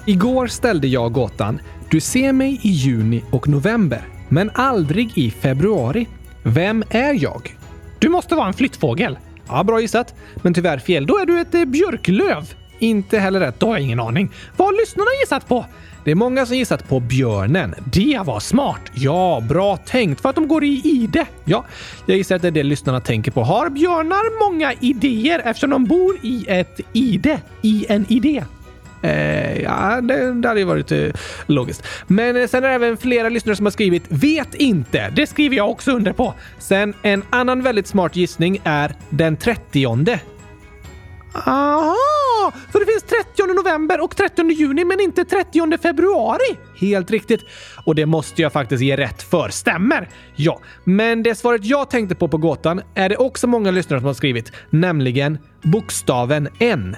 Igår 0.10 0.48
ställde 0.48 0.88
jag 0.88 1.12
gåtan. 1.12 1.62
Du 1.90 2.00
ser 2.00 2.34
mig 2.34 2.60
i 2.62 2.70
juni 2.70 3.24
och 3.32 3.48
november, 3.48 4.02
men 4.30 4.52
aldrig 4.54 5.18
i 5.18 5.32
februari. 5.32 6.08
Vem 6.44 6.84
är 6.90 7.24
jag? 7.24 7.56
Du 8.00 8.10
måste 8.10 8.36
vara 8.36 8.48
en 8.48 8.54
flyttfågel. 8.54 9.18
Ja, 9.48 9.64
bra 9.64 9.82
gissat. 9.82 10.16
Men 10.36 10.54
tyvärr 10.54 10.78
fel. 10.78 11.06
Då 11.06 11.18
är 11.18 11.26
du 11.26 11.40
ett 11.40 11.56
eh, 11.56 11.66
björklöv. 11.66 12.54
Inte 12.80 13.20
heller 13.20 13.40
rätt. 13.40 13.60
Då 13.60 13.68
har 13.68 13.74
jag 13.74 13.82
ingen 13.82 14.00
aning. 14.00 14.32
Vad 14.58 14.68
har 14.68 14.82
lyssnarna 14.82 15.10
gissat 15.22 15.48
på? 15.48 15.66
Det 16.04 16.12
är 16.12 16.16
många 16.16 16.46
som 16.46 16.58
gissat 16.58 16.90
på 16.90 17.00
björnen. 17.00 17.76
Det 17.94 18.20
var 18.26 18.40
smart. 18.40 18.82
Ja, 18.94 19.44
bra 19.50 19.78
tänkt 19.78 20.22
för 20.22 20.30
att 20.30 20.36
de 20.36 20.48
går 20.48 20.64
i 20.64 20.82
ide. 20.84 21.26
Ja, 21.46 21.66
jag 22.06 22.18
gissar 22.18 22.36
att 22.36 22.42
det 22.42 22.48
är 22.48 22.52
det 22.52 22.64
lyssnarna 22.64 23.00
tänker 23.02 23.32
på. 23.32 23.44
Har 23.44 23.70
björnar 23.70 24.50
många 24.50 24.74
idéer 24.80 25.42
eftersom 25.46 25.70
de 25.70 25.86
bor 25.86 26.18
i 26.22 26.46
ett 26.48 26.80
ide? 26.94 27.42
I 27.62 27.86
en 27.90 28.06
idé? 28.10 28.44
Eh, 29.02 29.62
ja, 29.62 30.02
det, 30.02 30.34
det 30.42 30.48
hade 30.48 30.60
ju 30.60 30.66
varit 30.66 30.92
eh, 30.92 31.10
logiskt. 31.46 31.84
Men 32.08 32.36
eh, 32.36 32.48
sen 32.48 32.64
är 32.64 32.68
det 32.68 32.76
även 32.76 32.98
flera 32.98 33.30
lyssnare 33.30 33.56
som 33.56 33.66
har 33.66 33.72
skrivit 33.72 34.04
“Vet 34.08 34.56
inte”. 34.56 35.10
Det 35.16 35.28
skriver 35.28 35.56
jag 35.56 35.70
också 35.70 35.92
under 35.92 36.14
på. 36.14 36.34
Sen 36.60 36.94
en 37.02 37.24
annan 37.30 37.64
väldigt 37.64 37.88
smart 37.88 38.16
gissning 38.16 38.62
är 38.64 38.96
den 39.10 39.38
30. 39.38 40.20
Aha! 41.34 41.96
Så 42.72 42.80
det 42.80 42.86
finns 42.86 43.04
30 43.04 43.54
november 43.54 44.02
och 44.02 44.16
30 44.16 44.52
juni 44.52 44.86
men 44.86 45.00
inte 45.00 45.26
30 45.26 45.78
februari? 45.78 46.58
Helt 46.76 47.12
riktigt. 47.12 47.46
Och 47.86 47.96
det 47.96 48.06
måste 48.06 48.42
jag 48.42 48.54
faktiskt 48.54 48.84
ge 48.84 48.98
rätt 48.98 49.22
för. 49.22 49.50
Stämmer! 49.50 50.10
Ja, 50.36 50.60
men 50.84 51.24
det 51.24 51.36
svaret 51.36 51.66
jag 51.66 51.90
tänkte 51.90 52.16
på 52.16 52.28
på 52.28 52.38
gåtan 52.38 52.82
är 52.96 53.10
det 53.10 53.18
också 53.18 53.48
många 53.48 53.72
lyssnare 53.72 54.00
som 54.00 54.08
har 54.08 54.14
skrivit, 54.14 54.52
nämligen 54.70 55.38
bokstaven 55.62 56.50
N. 56.60 56.96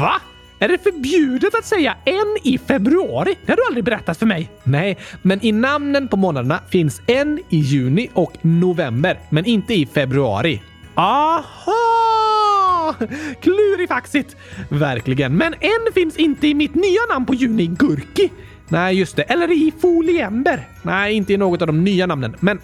Va? 0.00 0.12
Är 0.58 0.68
det 0.68 0.78
förbjudet 0.78 1.54
att 1.54 1.64
säga 1.64 1.96
en 2.04 2.36
i 2.42 2.58
februari? 2.58 3.38
Det 3.46 3.52
har 3.52 3.56
du 3.56 3.62
aldrig 3.66 3.84
berättat 3.84 4.18
för 4.18 4.26
mig. 4.26 4.50
Nej, 4.64 4.98
men 5.22 5.44
i 5.44 5.52
namnen 5.52 6.08
på 6.08 6.16
månaderna 6.16 6.60
finns 6.70 7.02
en 7.06 7.38
i 7.48 7.58
juni 7.58 8.10
och 8.14 8.32
november, 8.42 9.18
men 9.28 9.44
inte 9.44 9.74
i 9.74 9.86
februari. 9.86 10.62
Aha! 10.94 11.74
Klurifaxigt! 13.42 14.36
Verkligen. 14.68 15.36
Men 15.36 15.54
en 15.54 15.92
finns 15.94 16.16
inte 16.16 16.46
i 16.48 16.54
mitt 16.54 16.74
nya 16.74 17.00
namn 17.12 17.26
på 17.26 17.34
juni, 17.34 17.66
Gurki. 17.66 18.30
Nej, 18.68 18.98
just 18.98 19.16
det. 19.16 19.22
Eller 19.22 19.50
i 19.50 19.72
Foliember. 19.80 20.68
Nej, 20.82 21.14
inte 21.14 21.32
i 21.32 21.36
något 21.36 21.62
av 21.62 21.66
de 21.66 21.84
nya 21.84 22.06
namnen. 22.06 22.36
Men 22.40 22.60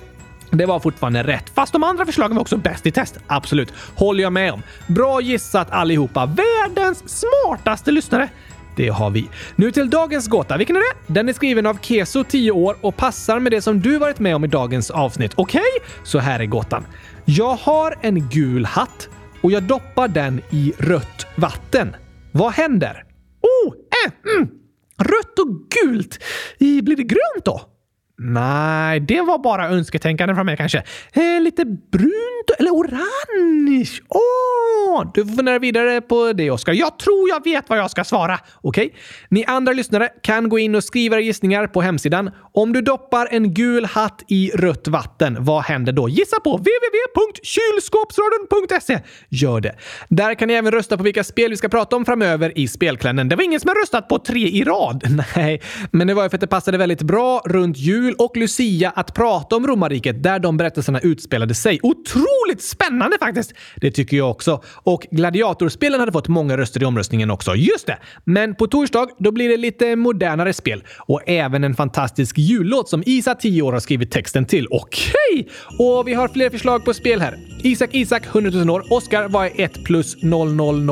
det 0.56 0.66
var 0.66 0.80
fortfarande 0.80 1.22
rätt, 1.22 1.50
fast 1.54 1.72
de 1.72 1.82
andra 1.82 2.06
förslagen 2.06 2.36
var 2.36 2.40
också 2.40 2.56
bäst 2.56 2.86
i 2.86 2.90
test. 2.90 3.18
Absolut, 3.26 3.72
håller 3.96 4.22
jag 4.22 4.32
med 4.32 4.52
om. 4.52 4.62
Bra 4.86 5.20
gissat 5.20 5.70
allihopa. 5.70 6.26
Världens 6.26 7.20
smartaste 7.20 7.90
lyssnare. 7.90 8.28
Det 8.76 8.88
har 8.88 9.10
vi. 9.10 9.28
Nu 9.56 9.70
till 9.70 9.90
dagens 9.90 10.28
gåta. 10.28 10.56
Vilken 10.56 10.76
är 10.76 10.80
det? 10.80 11.12
Den 11.12 11.28
är 11.28 11.32
skriven 11.32 11.66
av 11.66 11.78
Keso, 11.82 12.24
10 12.24 12.50
år 12.50 12.76
och 12.80 12.96
passar 12.96 13.38
med 13.38 13.52
det 13.52 13.62
som 13.62 13.80
du 13.80 13.98
varit 13.98 14.18
med 14.18 14.36
om 14.36 14.44
i 14.44 14.48
dagens 14.48 14.90
avsnitt. 14.90 15.32
Okej? 15.34 15.60
Okay? 15.60 15.90
Så 16.04 16.18
här 16.18 16.40
är 16.40 16.46
gåtan. 16.46 16.86
Jag 17.24 17.54
har 17.54 17.98
en 18.00 18.28
gul 18.28 18.64
hatt 18.64 19.08
och 19.40 19.52
jag 19.52 19.62
doppar 19.62 20.08
den 20.08 20.40
i 20.50 20.72
rött 20.78 21.26
vatten. 21.34 21.96
Vad 22.32 22.52
händer? 22.52 23.04
Oh! 23.42 23.74
Äh, 24.06 24.32
mm. 24.36 24.48
Rött 24.98 25.38
och 25.38 25.48
gult. 25.70 26.18
Blir 26.58 26.96
det 26.96 27.02
grönt 27.02 27.44
då? 27.44 27.73
Nej, 28.18 29.00
det 29.00 29.20
var 29.20 29.38
bara 29.38 29.68
önsketänkande 29.68 30.34
från 30.34 30.46
mig 30.46 30.56
kanske. 30.56 30.82
Eh, 31.12 31.40
lite 31.40 31.64
brunt 31.64 32.50
eller 32.58 32.70
orange. 32.70 33.90
Åh, 34.08 34.20
oh, 34.94 35.10
du 35.14 35.26
får 35.26 35.36
fundera 35.36 35.58
vidare 35.58 36.00
på 36.00 36.32
det, 36.32 36.50
Oskar. 36.50 36.72
Jag 36.72 36.98
tror 36.98 37.28
jag 37.28 37.44
vet 37.44 37.68
vad 37.68 37.78
jag 37.78 37.90
ska 37.90 38.04
svara. 38.04 38.38
Okej? 38.60 38.86
Okay? 38.86 38.98
Ni 39.28 39.44
andra 39.44 39.72
lyssnare 39.72 40.08
kan 40.22 40.48
gå 40.48 40.58
in 40.58 40.74
och 40.74 40.84
skriva 40.84 41.20
gissningar 41.20 41.66
på 41.66 41.82
hemsidan. 41.82 42.30
Om 42.52 42.72
du 42.72 42.82
doppar 42.82 43.28
en 43.30 43.54
gul 43.54 43.84
hatt 43.84 44.24
i 44.28 44.50
rött 44.54 44.88
vatten, 44.88 45.36
vad 45.40 45.62
händer 45.62 45.92
då? 45.92 46.08
Gissa 46.08 46.40
på 46.40 46.56
www.kylskåpsradion.se. 46.56 49.00
Gör 49.28 49.60
det. 49.60 49.76
Där 50.08 50.34
kan 50.34 50.48
ni 50.48 50.54
även 50.54 50.72
rösta 50.72 50.96
på 50.96 51.02
vilka 51.02 51.24
spel 51.24 51.50
vi 51.50 51.56
ska 51.56 51.68
prata 51.68 51.96
om 51.96 52.04
framöver 52.04 52.58
i 52.58 52.68
spelklännen. 52.68 53.28
Det 53.28 53.36
var 53.36 53.44
ingen 53.44 53.60
som 53.60 53.68
har 53.68 53.74
röstat 53.74 54.08
på 54.08 54.18
tre 54.18 54.48
i 54.48 54.64
rad. 54.64 55.22
Nej, 55.36 55.62
men 55.90 56.06
det 56.06 56.14
var 56.14 56.22
ju 56.22 56.28
för 56.28 56.36
att 56.36 56.40
det 56.40 56.46
passade 56.46 56.78
väldigt 56.78 57.02
bra 57.02 57.42
runt 57.46 57.76
jul 57.76 58.13
jul 58.14 58.26
och 58.26 58.36
Lucia 58.36 58.90
att 58.90 59.14
prata 59.14 59.56
om 59.56 59.66
romarriket 59.66 60.22
där 60.22 60.38
de 60.38 60.56
berättelserna 60.56 61.00
utspelade 61.00 61.54
sig. 61.54 61.80
Otroligt 61.82 62.62
spännande 62.62 63.16
faktiskt! 63.20 63.52
Det 63.76 63.90
tycker 63.90 64.16
jag 64.16 64.30
också. 64.30 64.62
Och 64.84 65.06
gladiatorspelen 65.10 66.00
hade 66.00 66.12
fått 66.12 66.28
många 66.28 66.56
röster 66.56 66.82
i 66.82 66.84
omröstningen 66.84 67.30
också. 67.30 67.54
Just 67.54 67.86
det! 67.86 67.98
Men 68.24 68.54
på 68.54 68.66
torsdag, 68.66 69.08
då 69.18 69.32
blir 69.32 69.48
det 69.48 69.56
lite 69.56 69.96
modernare 69.96 70.52
spel. 70.52 70.82
Och 71.06 71.20
även 71.26 71.64
en 71.64 71.74
fantastisk 71.74 72.38
jullåt 72.38 72.88
som 72.88 73.02
Isa, 73.06 73.34
10 73.34 73.62
år, 73.62 73.72
har 73.72 73.80
skrivit 73.80 74.10
texten 74.10 74.44
till. 74.44 74.66
Okej! 74.70 75.14
Okay. 75.32 75.86
Och 75.86 76.08
vi 76.08 76.14
har 76.14 76.28
fler 76.28 76.50
förslag 76.50 76.84
på 76.84 76.94
spel 76.94 77.20
här. 77.20 77.38
Isak 77.62 77.94
Isak, 77.94 78.26
100 78.26 78.50
000 78.50 78.70
år. 78.70 78.84
Oskar, 78.90 79.28
vad 79.28 79.46
är 79.46 79.60
1 79.60 79.84
plus 79.84 80.22
00000? 80.22 80.90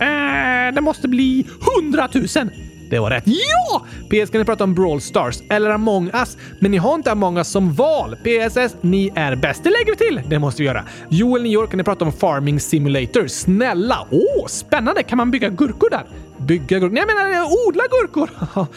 Eh... 0.00 0.74
det 0.74 0.80
måste 0.80 1.08
bli 1.08 1.46
100 1.78 2.08
000! 2.14 2.71
Det 2.92 2.98
var 2.98 3.10
rätt. 3.10 3.24
Ja! 3.26 3.86
PS 4.10 4.30
kan 4.30 4.38
ni 4.38 4.44
prata 4.44 4.64
om 4.64 4.74
Brawl 4.74 5.00
Stars 5.00 5.38
eller 5.50 5.70
Among 5.70 6.10
Us, 6.14 6.36
men 6.58 6.70
ni 6.70 6.76
har 6.76 6.94
inte 6.94 7.12
Among 7.12 7.38
Us 7.38 7.48
som 7.48 7.72
val. 7.72 8.16
PSS, 8.16 8.76
ni 8.80 9.12
är 9.14 9.36
bäst. 9.36 9.64
Det 9.64 9.70
lägger 9.70 9.92
vi 9.92 9.96
till. 9.96 10.30
Det 10.30 10.38
måste 10.38 10.62
vi 10.62 10.68
göra. 10.68 10.84
Joel, 11.08 11.42
9 11.42 11.56
år, 11.56 11.66
kan 11.66 11.78
ni 11.78 11.84
prata 11.84 12.04
om 12.04 12.12
Farming 12.12 12.60
Simulator. 12.60 13.26
Snälla! 13.26 14.06
Åh, 14.10 14.18
oh, 14.18 14.46
spännande! 14.46 15.02
Kan 15.02 15.18
man 15.18 15.30
bygga 15.30 15.48
gurkor 15.48 15.90
där? 15.90 16.04
Bygga 16.36 16.78
gurkor? 16.78 16.94
Nej, 16.94 17.04
jag 17.08 17.16
menar 17.16 17.40
eh, 17.40 17.68
odla 17.68 17.84
gurkor! 17.90 18.30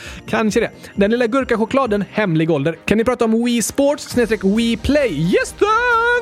Kanske 0.30 0.60
det. 0.60 0.72
Den 0.96 1.12
lilla 1.12 1.28
gurkachokladen, 1.28 2.04
hemlig 2.12 2.52
ålder. 2.52 2.78
Kan 2.86 2.98
ni 2.98 3.04
prata 3.04 3.26
om 3.26 3.46
Wii 3.46 3.62
Sports 3.62 4.10
snedstreck 4.10 4.44
Wii 4.44 4.78
Play? 4.78 5.12
Yes 5.12 5.56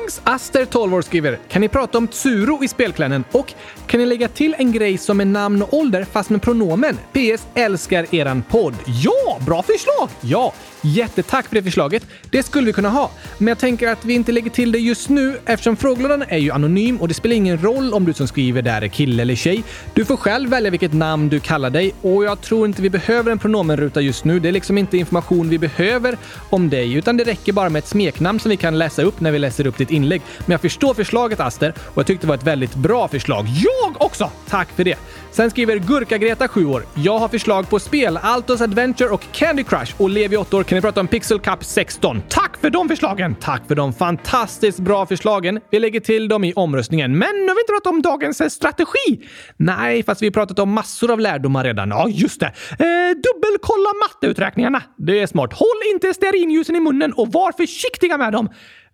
thanks! 0.04 0.20
Aster, 0.24 0.64
12 0.64 0.94
år, 0.94 1.02
skriver. 1.02 1.38
Kan 1.48 1.60
ni 1.60 1.68
prata 1.68 1.98
om 1.98 2.08
Tsuro 2.08 2.64
i 2.64 2.68
spelklännen? 2.68 3.24
Och 3.32 3.54
kan 3.86 4.00
ni 4.00 4.06
lägga 4.06 4.28
till 4.28 4.54
en 4.58 4.72
grej 4.72 4.98
som 4.98 5.20
är 5.20 5.24
namn 5.24 5.62
och 5.62 5.74
ålder 5.74 6.04
fast 6.04 6.30
med 6.30 6.42
pronomen? 6.42 6.98
PS. 7.12 7.46
Älskar 7.54 8.14
eran 8.14 8.42
podd. 8.42 8.74
Ja, 8.86 9.38
bra 9.46 9.62
förslag! 9.62 10.08
Ja, 10.20 10.52
Jättetack 10.86 11.48
för 11.48 11.54
det 11.54 11.62
förslaget. 11.62 12.06
Det 12.30 12.42
skulle 12.42 12.66
vi 12.66 12.72
kunna 12.72 12.88
ha. 12.88 13.10
Men 13.38 13.48
jag 13.48 13.58
tänker 13.58 13.88
att 13.88 14.04
vi 14.04 14.14
inte 14.14 14.32
lägger 14.32 14.50
till 14.50 14.72
det 14.72 14.78
just 14.78 15.08
nu 15.08 15.38
eftersom 15.46 15.76
frågelådan 15.76 16.24
är 16.28 16.38
ju 16.38 16.50
anonym 16.50 16.96
och 17.00 17.08
det 17.08 17.14
spelar 17.14 17.36
ingen 17.36 17.62
roll 17.62 17.94
om 17.94 18.04
du 18.04 18.12
som 18.12 18.28
skriver 18.28 18.62
där 18.62 18.82
är 18.82 18.88
kille 18.88 19.22
eller 19.22 19.34
tjej. 19.34 19.64
Du 19.94 20.04
får 20.04 20.16
själv 20.16 20.50
välja 20.50 20.70
vilket 20.70 20.92
namn 20.92 21.28
du 21.28 21.40
kallar 21.40 21.70
dig 21.70 21.94
och 22.02 22.24
jag 22.24 22.40
tror 22.40 22.66
inte 22.66 22.82
vi 22.82 22.90
behöver 22.90 23.30
en 23.30 23.38
pronomenruta 23.38 24.00
just 24.00 24.24
nu. 24.24 24.40
Det 24.40 24.48
är 24.48 24.52
liksom 24.52 24.78
inte 24.78 24.96
information 24.96 25.48
vi 25.48 25.58
behöver 25.58 26.16
om 26.50 26.70
dig 26.70 26.94
utan 26.94 27.16
det 27.16 27.24
räcker 27.24 27.52
bara 27.52 27.68
med 27.68 27.80
ett 27.80 27.88
smeknamn 27.88 28.40
som 28.40 28.50
vi 28.50 28.56
kan 28.56 28.78
läsa 28.78 29.02
upp 29.02 29.20
när 29.20 29.30
vi 29.30 29.38
läser 29.38 29.66
upp 29.66 29.78
ditt 29.78 29.90
inlägg. 29.90 30.22
Men 30.38 30.52
jag 30.52 30.60
förstår 30.60 30.94
förslaget 30.94 31.40
Aster 31.40 31.74
och 31.78 31.98
jag 31.98 32.06
tyckte 32.06 32.26
det 32.26 32.28
var 32.28 32.34
ett 32.34 32.46
väldigt 32.46 32.74
bra 32.74 33.08
förslag. 33.08 33.46
Jag 33.48 34.02
också! 34.02 34.30
Tack 34.48 34.68
för 34.76 34.84
det! 34.84 34.98
Sen 35.34 35.50
skriver 35.50 35.78
Gurka-Greta, 35.78 36.48
7 36.48 36.66
år. 36.66 36.84
Jag 36.94 37.18
har 37.18 37.28
förslag 37.28 37.70
på 37.70 37.78
spel, 37.78 38.18
Altos 38.22 38.60
Adventure 38.60 39.08
och 39.08 39.22
Candy 39.32 39.64
Crush. 39.64 39.94
Och 39.98 40.10
Levi, 40.10 40.36
8 40.36 40.56
år, 40.56 40.62
kan 40.62 40.76
ni 40.76 40.82
prata 40.82 41.00
om 41.00 41.08
Pixel 41.08 41.38
Cup 41.38 41.64
16? 41.64 42.22
Tack 42.28 42.56
för 42.56 42.70
de 42.70 42.88
förslagen! 42.88 43.34
Tack 43.34 43.68
för 43.68 43.74
de 43.74 43.92
fantastiskt 43.92 44.78
bra 44.78 45.06
förslagen. 45.06 45.60
Vi 45.70 45.78
lägger 45.78 46.00
till 46.00 46.28
dem 46.28 46.44
i 46.44 46.52
omröstningen. 46.52 47.18
Men 47.18 47.28
nu 47.34 47.48
har 47.48 47.54
vi 47.54 47.60
inte 47.60 47.72
pratat 47.72 47.86
om 47.86 48.02
dagens 48.02 48.40
eh, 48.40 48.48
strategi. 48.48 49.28
Nej, 49.56 50.02
fast 50.02 50.22
vi 50.22 50.26
har 50.26 50.32
pratat 50.32 50.58
om 50.58 50.72
massor 50.72 51.10
av 51.10 51.20
lärdomar 51.20 51.64
redan. 51.64 51.88
Ja, 51.88 52.08
just 52.08 52.40
det. 52.40 52.46
Eh, 52.70 53.10
dubbelkolla 53.10 53.90
matteuträkningarna. 54.08 54.82
Det 54.98 55.20
är 55.20 55.26
smart. 55.26 55.52
Håll 55.52 55.92
inte 55.92 56.14
stearinljusen 56.14 56.76
i 56.76 56.80
munnen 56.80 57.12
och 57.12 57.32
var 57.32 57.52
försiktiga 57.52 58.18
med 58.18 58.32
dem. 58.32 58.48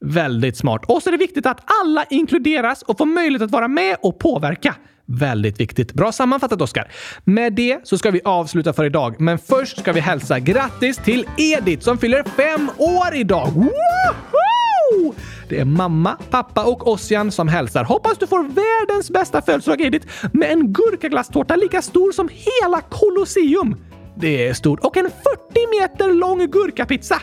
Väldigt 0.04 0.56
smart. 0.56 0.84
Och 0.88 1.02
så 1.02 1.10
är 1.10 1.12
det 1.12 1.18
viktigt 1.18 1.46
att 1.46 1.60
alla 1.82 2.04
inkluderas 2.10 2.82
och 2.82 2.98
får 2.98 3.06
möjlighet 3.06 3.42
att 3.42 3.50
vara 3.50 3.68
med 3.68 3.96
och 4.02 4.18
påverka. 4.18 4.74
Väldigt 5.10 5.60
viktigt. 5.60 5.92
Bra 5.92 6.12
sammanfattat, 6.12 6.60
Oskar. 6.60 6.92
Med 7.24 7.52
det 7.52 7.80
så 7.84 7.98
ska 7.98 8.10
vi 8.10 8.20
avsluta 8.24 8.72
för 8.72 8.84
idag, 8.84 9.20
men 9.20 9.38
först 9.38 9.78
ska 9.78 9.92
vi 9.92 10.00
hälsa 10.00 10.38
grattis 10.38 10.96
till 10.96 11.26
Edith 11.36 11.84
som 11.84 11.98
fyller 11.98 12.22
fem 12.22 12.70
år 12.78 13.14
idag. 13.14 13.48
Woho! 13.54 15.14
Det 15.48 15.60
är 15.60 15.64
mamma, 15.64 16.16
pappa 16.30 16.64
och 16.64 16.88
Ossian 16.88 17.32
som 17.32 17.48
hälsar. 17.48 17.84
Hoppas 17.84 18.18
du 18.18 18.26
får 18.26 18.42
världens 18.42 19.10
bästa 19.10 19.42
födelsedag, 19.42 19.80
Edith, 19.80 20.06
med 20.32 20.52
en 20.52 20.72
gurkaglasstårta 20.72 21.56
lika 21.56 21.82
stor 21.82 22.12
som 22.12 22.28
hela 22.28 22.80
Colosseum. 22.80 23.76
Det 24.14 24.48
är 24.48 24.54
stort. 24.54 24.80
Och 24.80 24.96
en 24.96 25.10
40 25.10 25.80
meter 25.80 26.14
lång 26.14 26.50
gurkapizza 26.50 27.20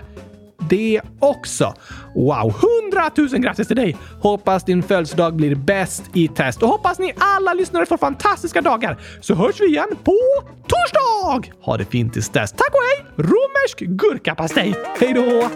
det 0.70 1.02
också. 1.20 1.74
Wow, 2.16 2.54
100 2.94 3.12
000 3.18 3.28
grattis 3.28 3.68
till 3.68 3.76
dig! 3.76 3.98
Hoppas 4.22 4.64
din 4.64 4.84
födelsedag 4.84 5.36
blir 5.36 5.56
bäst 5.56 6.04
i 6.14 6.28
test 6.28 6.64
och 6.64 6.70
hoppas 6.70 7.00
ni 7.00 7.14
alla 7.18 7.54
lyssnare 7.54 7.86
får 7.86 7.98
fantastiska 7.98 8.62
dagar. 8.62 8.98
Så 9.22 9.36
hörs 9.36 9.62
vi 9.62 9.66
igen 9.66 9.90
på 10.04 10.18
torsdag! 10.68 11.54
Ha 11.62 11.78
det 11.78 11.86
fint 11.86 12.14
tills 12.14 12.30
dess. 12.30 12.52
Tack 12.52 12.70
och 12.70 12.82
hej! 12.82 13.06
Romersk 13.16 13.80
gurkapastej. 13.80 14.76
Hej 15.00 15.14
då! 15.14 15.50